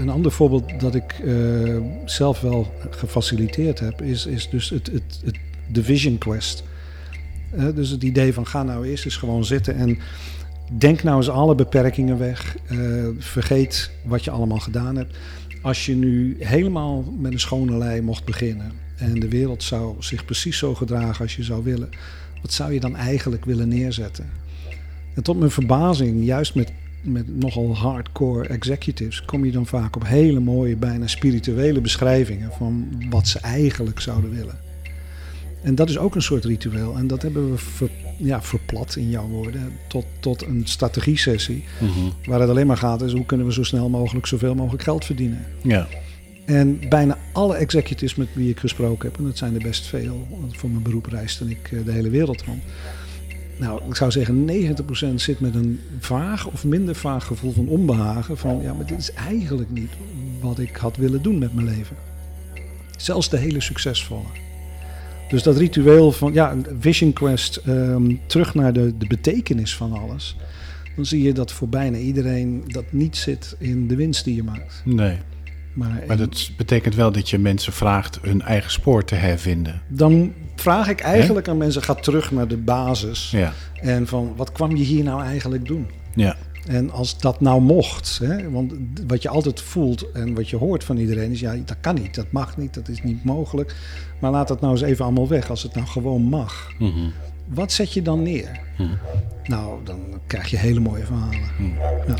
Een 0.00 0.08
ander 0.08 0.32
voorbeeld 0.32 0.80
dat 0.80 0.94
ik 0.94 1.18
uh, 1.24 1.76
zelf 2.04 2.40
wel 2.40 2.74
gefaciliteerd 2.90 3.80
heb, 3.80 4.02
is, 4.02 4.26
is 4.26 4.48
dus 4.48 4.70
het, 4.70 4.86
het, 4.86 5.38
de 5.72 5.84
Vision 5.84 6.18
Quest. 6.18 6.64
Uh, 7.54 7.66
dus 7.74 7.90
het 7.90 8.02
idee 8.02 8.34
van 8.34 8.46
ga 8.46 8.62
nou 8.62 8.86
eerst 8.86 9.04
eens 9.04 9.16
gewoon 9.16 9.44
zitten 9.44 9.74
en 9.74 9.98
denk 10.72 11.02
nou 11.02 11.16
eens 11.16 11.28
alle 11.28 11.54
beperkingen 11.54 12.18
weg. 12.18 12.56
Uh, 12.70 13.08
vergeet 13.18 13.90
wat 14.04 14.24
je 14.24 14.30
allemaal 14.30 14.58
gedaan 14.58 14.96
hebt. 14.96 15.16
Als 15.62 15.86
je 15.86 15.94
nu 15.94 16.36
helemaal 16.38 17.04
met 17.18 17.32
een 17.32 17.40
schone 17.40 17.78
lei 17.78 18.00
mocht 18.00 18.24
beginnen 18.24 18.72
en 18.96 19.20
de 19.20 19.28
wereld 19.28 19.62
zou 19.62 19.94
zich 19.98 20.24
precies 20.24 20.58
zo 20.58 20.74
gedragen 20.74 21.22
als 21.22 21.36
je 21.36 21.42
zou 21.42 21.64
willen, 21.64 21.88
wat 22.42 22.52
zou 22.52 22.72
je 22.72 22.80
dan 22.80 22.96
eigenlijk 22.96 23.44
willen 23.44 23.68
neerzetten? 23.68 24.30
En 25.14 25.22
tot 25.22 25.38
mijn 25.38 25.50
verbazing, 25.50 26.24
juist 26.24 26.54
met, 26.54 26.72
met 27.02 27.36
nogal 27.36 27.76
hardcore 27.76 28.48
executives, 28.48 29.24
kom 29.24 29.44
je 29.44 29.52
dan 29.52 29.66
vaak 29.66 29.96
op 29.96 30.06
hele 30.06 30.40
mooie, 30.40 30.76
bijna 30.76 31.06
spirituele 31.06 31.80
beschrijvingen 31.80 32.50
van 32.52 32.88
wat 33.10 33.28
ze 33.28 33.38
eigenlijk 33.38 34.00
zouden 34.00 34.30
willen. 34.30 34.58
En 35.62 35.74
dat 35.74 35.88
is 35.88 35.98
ook 35.98 36.14
een 36.14 36.22
soort 36.22 36.44
ritueel. 36.44 36.96
En 36.96 37.06
dat 37.06 37.22
hebben 37.22 37.50
we 37.50 37.58
ver, 37.58 37.90
ja, 38.16 38.42
verplat 38.42 38.96
in 38.96 39.10
jouw 39.10 39.26
woorden 39.26 39.72
tot, 39.86 40.04
tot 40.20 40.42
een 40.42 40.62
strategie-sessie. 40.64 41.64
Mm 41.78 42.12
Waar 42.24 42.40
het 42.40 42.50
alleen 42.50 42.66
maar 42.66 42.76
gaat 42.76 43.02
is 43.02 43.12
hoe 43.12 43.26
kunnen 43.26 43.46
we 43.46 43.52
zo 43.52 43.62
snel 43.62 43.88
mogelijk 43.88 44.26
zoveel 44.26 44.54
mogelijk 44.54 44.82
geld 44.82 45.04
verdienen. 45.04 45.46
Ja. 45.62 45.88
En 46.44 46.80
bijna 46.88 47.18
alle 47.32 47.54
executives 47.54 48.14
met 48.14 48.28
wie 48.32 48.50
ik 48.50 48.58
gesproken 48.58 49.08
heb, 49.08 49.18
en 49.18 49.24
dat 49.24 49.38
zijn 49.38 49.54
er 49.54 49.62
best 49.62 49.86
veel, 49.86 50.26
want 50.40 50.56
voor 50.56 50.70
mijn 50.70 50.82
beroep 50.82 51.06
reisde 51.06 51.50
ik 51.50 51.72
eh, 51.72 51.84
de 51.84 51.92
hele 51.92 52.10
wereld 52.10 52.42
rond. 52.42 52.62
Nou, 53.60 53.80
ik 53.88 53.94
zou 53.94 54.10
zeggen 54.10 54.50
90% 55.12 55.14
zit 55.14 55.40
met 55.40 55.54
een 55.54 55.80
vaag 55.98 56.46
of 56.46 56.64
minder 56.64 56.94
vaag 56.94 57.24
gevoel 57.24 57.52
van 57.52 57.68
onbehagen. 57.68 58.36
Van 58.36 58.60
ja, 58.62 58.74
maar 58.74 58.86
dit 58.86 58.98
is 58.98 59.12
eigenlijk 59.12 59.70
niet 59.70 59.90
wat 60.40 60.58
ik 60.58 60.76
had 60.76 60.96
willen 60.96 61.22
doen 61.22 61.38
met 61.38 61.54
mijn 61.54 61.66
leven. 61.66 61.96
Zelfs 62.96 63.28
de 63.28 63.36
hele 63.36 63.60
succesvolle. 63.60 64.28
Dus 65.28 65.42
dat 65.42 65.56
ritueel 65.56 66.12
van 66.12 66.32
ja, 66.32 66.56
Vision 66.78 67.12
Quest, 67.12 67.60
um, 67.66 68.20
terug 68.26 68.54
naar 68.54 68.72
de, 68.72 68.96
de 68.98 69.06
betekenis 69.06 69.76
van 69.76 69.92
alles. 69.92 70.36
Dan 70.96 71.06
zie 71.06 71.22
je 71.22 71.32
dat 71.32 71.52
voor 71.52 71.68
bijna 71.68 71.98
iedereen 71.98 72.64
dat 72.66 72.92
niet 72.92 73.16
zit 73.16 73.56
in 73.58 73.88
de 73.88 73.96
winst 73.96 74.24
die 74.24 74.34
je 74.34 74.42
maakt. 74.42 74.82
Nee. 74.84 75.18
Maar, 75.80 76.02
maar 76.06 76.16
dat 76.16 76.50
betekent 76.56 76.94
wel 76.94 77.12
dat 77.12 77.30
je 77.30 77.38
mensen 77.38 77.72
vraagt 77.72 78.18
hun 78.22 78.42
eigen 78.42 78.70
spoor 78.70 79.04
te 79.04 79.14
hervinden. 79.14 79.82
Dan 79.88 80.32
vraag 80.56 80.88
ik 80.88 81.00
eigenlijk 81.00 81.48
aan 81.48 81.56
mensen, 81.56 81.82
ga 81.82 81.94
terug 81.94 82.30
naar 82.30 82.48
de 82.48 82.56
basis. 82.56 83.30
Ja. 83.30 83.52
En 83.80 84.06
van, 84.06 84.32
wat 84.36 84.52
kwam 84.52 84.76
je 84.76 84.84
hier 84.84 85.04
nou 85.04 85.22
eigenlijk 85.22 85.66
doen? 85.66 85.90
Ja. 86.14 86.36
En 86.66 86.90
als 86.90 87.18
dat 87.18 87.40
nou 87.40 87.60
mocht, 87.60 88.18
hè, 88.22 88.50
want 88.50 88.72
wat 89.06 89.22
je 89.22 89.28
altijd 89.28 89.60
voelt 89.60 90.12
en 90.12 90.34
wat 90.34 90.48
je 90.48 90.56
hoort 90.56 90.84
van 90.84 90.96
iedereen 90.96 91.30
is, 91.30 91.40
ja, 91.40 91.56
dat 91.64 91.76
kan 91.80 91.94
niet, 91.94 92.14
dat 92.14 92.32
mag 92.32 92.56
niet, 92.56 92.74
dat 92.74 92.88
is 92.88 93.02
niet 93.02 93.24
mogelijk. 93.24 93.74
Maar 94.18 94.30
laat 94.30 94.48
dat 94.48 94.60
nou 94.60 94.72
eens 94.72 94.82
even 94.82 95.04
allemaal 95.04 95.28
weg, 95.28 95.50
als 95.50 95.62
het 95.62 95.74
nou 95.74 95.86
gewoon 95.86 96.22
mag. 96.22 96.72
Mm 96.78 97.12
Wat 97.46 97.72
zet 97.72 97.92
je 97.92 98.02
dan 98.02 98.22
neer? 98.22 98.60
Mm 98.78 98.98
Nou, 99.44 99.84
dan 99.84 99.98
krijg 100.26 100.50
je 100.50 100.56
hele 100.56 100.80
mooie 100.80 101.04
verhalen. 101.04 101.50
Mm. 101.58 101.74
Ja. 102.06 102.14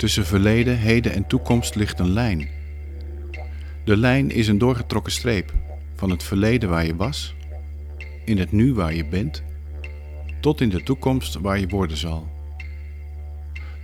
Tussen 0.00 0.26
verleden, 0.26 0.78
heden 0.78 1.12
en 1.12 1.26
toekomst 1.26 1.74
ligt 1.74 1.98
een 1.98 2.12
lijn. 2.12 2.48
De 3.84 3.96
lijn 3.96 4.30
is 4.30 4.48
een 4.48 4.58
doorgetrokken 4.58 5.12
streep 5.12 5.52
van 5.94 6.10
het 6.10 6.22
verleden 6.22 6.68
waar 6.68 6.86
je 6.86 6.96
was, 6.96 7.34
in 8.24 8.38
het 8.38 8.52
nu 8.52 8.74
waar 8.74 8.94
je 8.94 9.06
bent, 9.06 9.42
tot 10.40 10.60
in 10.60 10.68
de 10.68 10.82
toekomst 10.82 11.34
waar 11.34 11.58
je 11.58 11.68
worden 11.68 11.96
zal. 11.96 12.28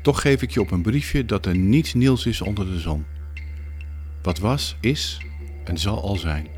Toch 0.03 0.21
geef 0.21 0.43
ik 0.43 0.51
je 0.51 0.61
op 0.61 0.71
een 0.71 0.83
briefje 0.83 1.25
dat 1.25 1.47
er 1.47 1.57
niets 1.57 1.95
nieuws 1.95 2.27
is 2.27 2.41
onder 2.41 2.67
de 2.67 2.81
zon. 2.81 3.05
Wat 4.23 4.39
was, 4.39 4.77
is 4.81 5.19
en 5.65 5.79
zal 5.79 6.03
al 6.03 6.17
zijn. 6.17 6.49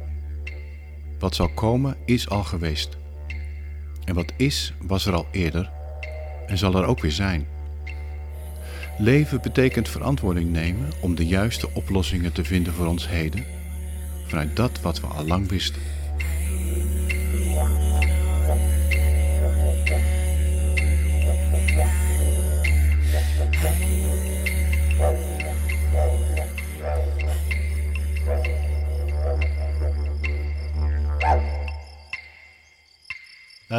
Wat 1.19 1.35
zal 1.35 1.49
komen, 1.49 1.97
is 2.05 2.29
al 2.29 2.45
geweest. 2.45 2.99
En 4.05 4.15
wat 4.15 4.33
is, 4.37 4.75
was 4.83 5.07
er 5.07 5.15
al 5.15 5.27
eerder 5.31 5.71
en 6.47 6.59
zal 6.59 6.75
er 6.75 6.85
ook 6.85 7.01
weer 7.01 7.13
zijn. 7.13 7.57
Leven 9.01 9.41
betekent 9.43 9.89
verantwoording 9.89 10.51
nemen 10.51 10.91
om 11.01 11.15
de 11.15 11.27
juiste 11.27 11.69
oplossingen 11.75 12.33
te 12.33 12.45
vinden 12.45 12.73
voor 12.73 12.87
ons 12.87 13.09
heden, 13.09 13.45
vanuit 14.27 14.57
dat 14.57 14.81
wat 14.81 15.01
we 15.01 15.07
al 15.07 15.27
lang 15.27 15.49
wisten. 15.49 15.83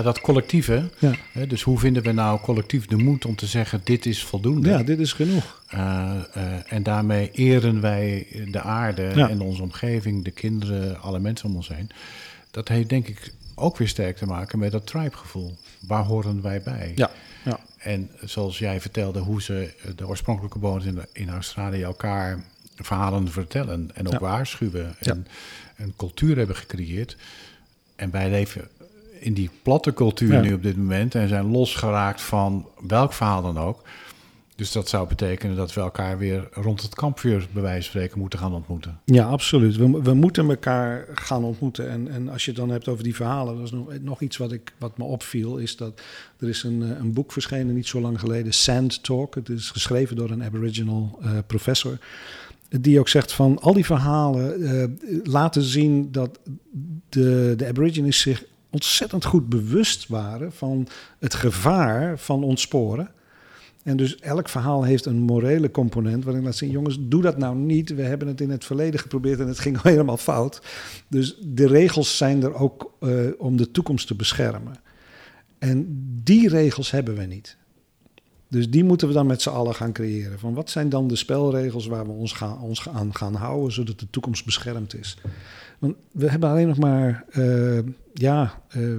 Dat 0.01 0.21
collectieve. 0.21 0.89
Ja. 0.99 1.11
Hè, 1.31 1.47
dus 1.47 1.61
hoe 1.61 1.79
vinden 1.79 2.03
we 2.03 2.11
nou 2.11 2.39
collectief 2.39 2.85
de 2.85 2.95
moed 2.97 3.25
om 3.25 3.35
te 3.35 3.45
zeggen: 3.45 3.81
dit 3.83 4.05
is 4.05 4.23
voldoende? 4.23 4.69
ja, 4.69 4.83
dit 4.83 4.99
is 4.99 5.13
genoeg. 5.13 5.63
Uh, 5.73 6.11
uh, 6.37 6.43
en 6.73 6.83
daarmee 6.83 7.31
eren 7.31 7.81
wij 7.81 8.27
de 8.51 8.61
aarde 8.61 9.11
Ja. 9.15 9.29
en 9.29 9.41
onze 9.41 9.61
omgeving, 9.61 10.23
de 10.23 10.31
kinderen, 10.31 11.01
alle 11.01 11.19
mensen 11.19 11.49
om 11.49 11.55
ons 11.55 11.67
heen. 11.67 11.89
Dat 12.51 12.67
heeft 12.67 12.89
denk 12.89 13.07
ik 13.07 13.33
ook 13.55 13.77
weer 13.77 13.87
sterk 13.87 14.17
te 14.17 14.25
maken 14.25 14.59
met 14.59 14.71
dat 14.71 14.87
tribe-gevoel. 14.87 15.57
Waar 15.87 16.03
horen 16.03 16.41
wij 16.41 16.61
bij? 16.61 16.91
Ja, 16.95 17.11
ja. 17.45 17.59
En 17.77 18.09
zoals 18.23 18.57
jij 18.59 18.81
vertelde, 18.81 19.19
hoe 19.19 19.41
ze 19.41 19.73
de 19.95 20.07
oorspronkelijke 20.07 20.59
bewoners 20.59 20.85
in, 20.85 20.99
in 21.13 21.29
Australië 21.29 21.81
elkaar 21.81 22.43
verhalen 22.75 23.31
vertellen 23.31 23.89
en 23.93 24.07
ook 24.07 24.13
Ja. 24.13 24.19
waarschuwen. 24.19 24.95
En 24.99 25.27
een 25.77 25.93
cultuur 25.97 26.37
hebben 26.37 26.55
gecreëerd. 26.55 27.17
En 27.95 28.11
wij 28.11 28.29
leven 28.29 28.67
in 29.19 29.33
die 29.33 29.49
platte 29.61 29.93
cultuur 29.93 30.41
nu 30.41 30.53
op 30.53 30.63
dit 30.63 30.77
moment 30.77 31.15
en 31.15 31.27
zijn 31.27 31.51
losgeraakt 31.51 32.21
van 32.21 32.67
welk 32.87 33.13
verhaal 33.13 33.41
dan 33.41 33.57
ook. 33.57 33.83
Dus 34.59 34.71
dat 34.71 34.89
zou 34.89 35.07
betekenen 35.07 35.55
dat 35.55 35.73
we 35.73 35.81
elkaar 35.81 36.17
weer 36.17 36.47
rond 36.51 36.81
het 36.81 36.95
kampvuur, 36.95 37.47
bij 37.51 37.61
wijze 37.61 37.81
van 37.81 37.89
spreken, 37.89 38.19
moeten 38.19 38.39
gaan 38.39 38.53
ontmoeten. 38.53 38.99
Ja, 39.05 39.25
absoluut. 39.25 39.75
We, 39.75 40.01
we 40.01 40.13
moeten 40.13 40.49
elkaar 40.49 41.05
gaan 41.13 41.43
ontmoeten. 41.43 41.89
En, 41.89 42.07
en 42.11 42.29
als 42.29 42.45
je 42.45 42.51
het 42.51 42.59
dan 42.59 42.69
hebt 42.69 42.87
over 42.87 43.03
die 43.03 43.15
verhalen, 43.15 43.55
dat 43.55 43.65
is 43.65 43.71
nog, 43.71 43.99
nog 44.01 44.21
iets 44.21 44.37
wat, 44.37 44.51
ik, 44.51 44.73
wat 44.77 44.97
me 44.97 45.03
opviel, 45.03 45.57
is 45.57 45.75
dat 45.75 46.01
er 46.39 46.49
is 46.49 46.63
een, 46.63 46.81
een 46.81 47.13
boek 47.13 47.31
verschenen 47.31 47.75
niet 47.75 47.87
zo 47.87 48.01
lang 48.01 48.19
geleden, 48.19 48.53
Sand 48.53 49.03
Talk. 49.03 49.35
Het 49.35 49.49
is 49.49 49.69
geschreven 49.69 50.15
door 50.15 50.29
een 50.29 50.43
Aboriginal 50.43 51.19
uh, 51.23 51.31
professor. 51.47 51.97
Die 52.69 52.99
ook 52.99 53.09
zegt 53.09 53.31
van 53.31 53.59
al 53.59 53.73
die 53.73 53.85
verhalen 53.85 54.61
uh, 54.61 55.23
laten 55.23 55.61
zien 55.61 56.11
dat 56.11 56.39
de, 57.09 57.53
de 57.57 57.67
Aborigines 57.67 58.19
zich 58.19 58.43
ontzettend 58.69 59.25
goed 59.25 59.49
bewust 59.49 60.07
waren 60.07 60.51
van 60.51 60.87
het 61.19 61.33
gevaar 61.33 62.19
van 62.19 62.43
ontsporen. 62.43 63.11
En 63.83 63.97
dus 63.97 64.19
elk 64.19 64.49
verhaal 64.49 64.83
heeft 64.83 65.05
een 65.05 65.19
morele 65.19 65.71
component 65.71 66.23
waarin 66.23 66.43
laat 66.43 66.55
zien, 66.55 66.71
jongens, 66.71 66.97
doe 66.99 67.21
dat 67.21 67.37
nou 67.37 67.55
niet. 67.55 67.95
We 67.95 68.01
hebben 68.01 68.27
het 68.27 68.41
in 68.41 68.49
het 68.49 68.65
verleden 68.65 68.99
geprobeerd 68.99 69.39
en 69.39 69.47
het 69.47 69.59
ging 69.59 69.81
helemaal 69.91 70.17
fout. 70.17 70.61
Dus 71.07 71.37
de 71.41 71.67
regels 71.67 72.17
zijn 72.17 72.43
er 72.43 72.53
ook 72.53 72.93
uh, 72.99 73.27
om 73.37 73.57
de 73.57 73.71
toekomst 73.71 74.07
te 74.07 74.15
beschermen. 74.15 74.75
En 75.59 75.85
die 76.23 76.49
regels 76.49 76.91
hebben 76.91 77.15
we 77.15 77.23
niet. 77.23 77.57
Dus 78.47 78.69
die 78.69 78.83
moeten 78.83 79.07
we 79.07 79.13
dan 79.13 79.27
met 79.27 79.41
z'n 79.41 79.49
allen 79.49 79.75
gaan 79.75 79.91
creëren. 79.91 80.39
Van 80.39 80.53
wat 80.53 80.69
zijn 80.69 80.89
dan 80.89 81.07
de 81.07 81.15
spelregels 81.15 81.87
waar 81.87 82.05
we 82.05 82.11
ons, 82.11 82.33
gaan, 82.33 82.61
ons 82.61 82.89
aan 82.89 83.15
gaan 83.15 83.35
houden, 83.35 83.71
zodat 83.71 83.99
de 83.99 84.09
toekomst 84.09 84.45
beschermd 84.45 84.95
is? 84.95 85.17
Want 85.79 85.95
we 86.11 86.29
hebben 86.29 86.49
alleen 86.49 86.67
nog 86.67 86.77
maar 86.77 87.25
uh, 87.37 87.79
ja, 88.13 88.61
uh, 88.77 88.97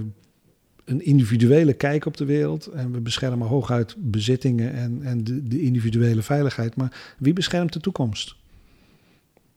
een 0.85 1.05
individuele 1.05 1.73
kijk 1.73 2.05
op 2.05 2.17
de 2.17 2.25
wereld. 2.25 2.65
En 2.65 2.91
we 2.91 3.01
beschermen 3.01 3.47
hooguit 3.47 3.95
bezittingen 3.97 4.73
en, 4.73 5.03
en 5.03 5.23
de, 5.23 5.47
de 5.47 5.61
individuele 5.61 6.21
veiligheid. 6.21 6.75
Maar 6.75 7.15
wie 7.17 7.33
beschermt 7.33 7.73
de 7.73 7.79
toekomst? 7.79 8.35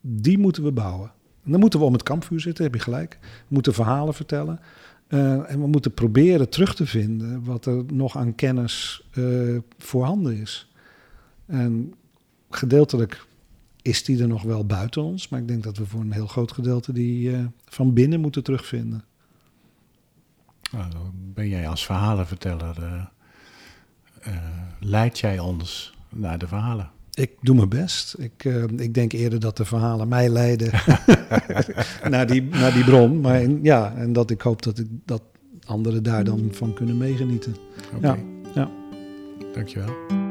Die 0.01 0.39
moeten 0.39 0.62
we 0.62 0.72
bouwen. 0.72 1.12
En 1.45 1.51
dan 1.51 1.61
moeten 1.61 1.79
we 1.79 1.85
om 1.85 1.93
het 1.93 2.03
kampvuur 2.03 2.41
zitten, 2.41 2.64
heb 2.64 2.75
je 2.75 2.81
gelijk. 2.81 3.18
We 3.20 3.55
moeten 3.55 3.75
verhalen 3.75 4.14
vertellen. 4.14 4.61
Uh, 5.09 5.51
en 5.51 5.61
we 5.61 5.66
moeten 5.66 5.93
proberen 5.93 6.49
terug 6.49 6.75
te 6.75 6.87
vinden 6.87 7.45
wat 7.45 7.66
er 7.66 7.85
nog 7.93 8.16
aan 8.16 8.35
kennis 8.35 9.07
uh, 9.14 9.59
voorhanden 9.79 10.37
is. 10.41 10.72
En 11.47 11.95
gedeeltelijk 12.51 13.27
is 13.85 14.05
die 14.05 14.20
er 14.20 14.28
nog 14.28 14.43
wel 14.43 14.66
buiten 14.66 15.03
ons. 15.03 15.28
Maar 15.28 15.41
ik 15.41 15.49
denk 15.49 15.62
dat 15.62 15.76
we 15.76 15.87
voor 15.87 16.01
een 16.01 16.12
heel 16.12 16.26
groot 16.26 16.53
gedeelte 16.53 16.93
die 16.93 17.30
uh, 17.30 17.39
van 17.64 17.93
binnen 17.93 18.20
moeten 18.20 18.43
terugvinden. 18.43 19.05
Nou, 20.72 20.91
ben 21.35 21.49
jij 21.49 21.68
als 21.68 21.85
verhalenverteller, 21.85 22.76
uh, 22.80 23.05
uh, 24.28 24.37
leid 24.80 25.18
jij 25.18 25.39
ons 25.39 25.95
naar 26.09 26.39
de 26.39 26.47
verhalen? 26.47 26.91
Ik 27.14 27.30
doe 27.41 27.57
mijn 27.57 27.68
best. 27.68 28.14
Ik, 28.18 28.45
ik 28.76 28.95
denk 28.95 29.12
eerder 29.12 29.41
dat 29.41 29.57
de 29.57 29.64
verhalen 29.64 30.09
mij 30.09 30.28
leiden 30.28 30.70
naar, 32.11 32.26
die, 32.26 32.43
naar 32.43 32.72
die 32.72 32.85
bron. 32.85 33.20
Maar 33.20 33.43
in, 33.43 33.59
ja, 33.62 33.95
en 33.97 34.12
dat 34.12 34.30
ik 34.30 34.41
hoop 34.41 34.62
dat, 34.62 34.78
ik, 34.78 34.87
dat 35.05 35.22
anderen 35.64 36.03
daar 36.03 36.24
dan 36.24 36.49
van 36.53 36.74
kunnen 36.74 36.97
meegenieten. 36.97 37.57
Oké. 37.97 38.07
Ja, 38.07 38.18
ja. 38.55 38.70
Dankjewel. 39.53 40.24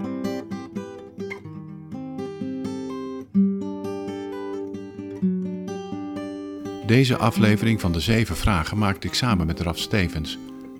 Deze 6.93 7.17
aflevering 7.17 7.81
van 7.81 7.91
de 7.91 7.99
Zeven 7.99 8.35
Vragen 8.35 8.77
maakte 8.77 9.07
ik 9.07 9.13
samen 9.13 9.45
met 9.45 9.59
Raf 9.59 9.77
Stevens, 9.77 10.37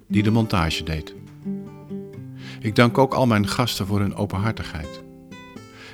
die 0.07 0.23
de 0.23 0.31
montage 0.31 0.83
deed. 0.83 1.15
Ik 2.59 2.75
dank 2.75 2.97
ook 2.97 3.13
al 3.13 3.27
mijn 3.27 3.47
gasten 3.47 3.85
voor 3.87 3.99
hun 3.99 4.15
openhartigheid. 4.15 5.03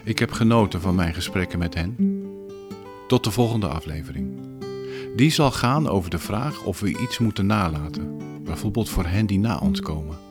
Ik 0.03 0.19
heb 0.19 0.31
genoten 0.31 0.81
van 0.81 0.95
mijn 0.95 1.13
gesprekken 1.13 1.59
met 1.59 1.73
hen. 1.73 1.95
Tot 3.07 3.23
de 3.23 3.31
volgende 3.31 3.67
aflevering. 3.67 4.39
Die 5.15 5.31
zal 5.31 5.51
gaan 5.51 5.87
over 5.87 6.09
de 6.09 6.19
vraag 6.19 6.63
of 6.63 6.79
we 6.79 6.99
iets 6.99 7.17
moeten 7.19 7.45
nalaten, 7.45 8.17
bijvoorbeeld 8.43 8.89
voor 8.89 9.05
hen 9.05 9.25
die 9.25 9.39
na 9.39 9.57
ons 9.57 9.79
komen. 9.79 10.28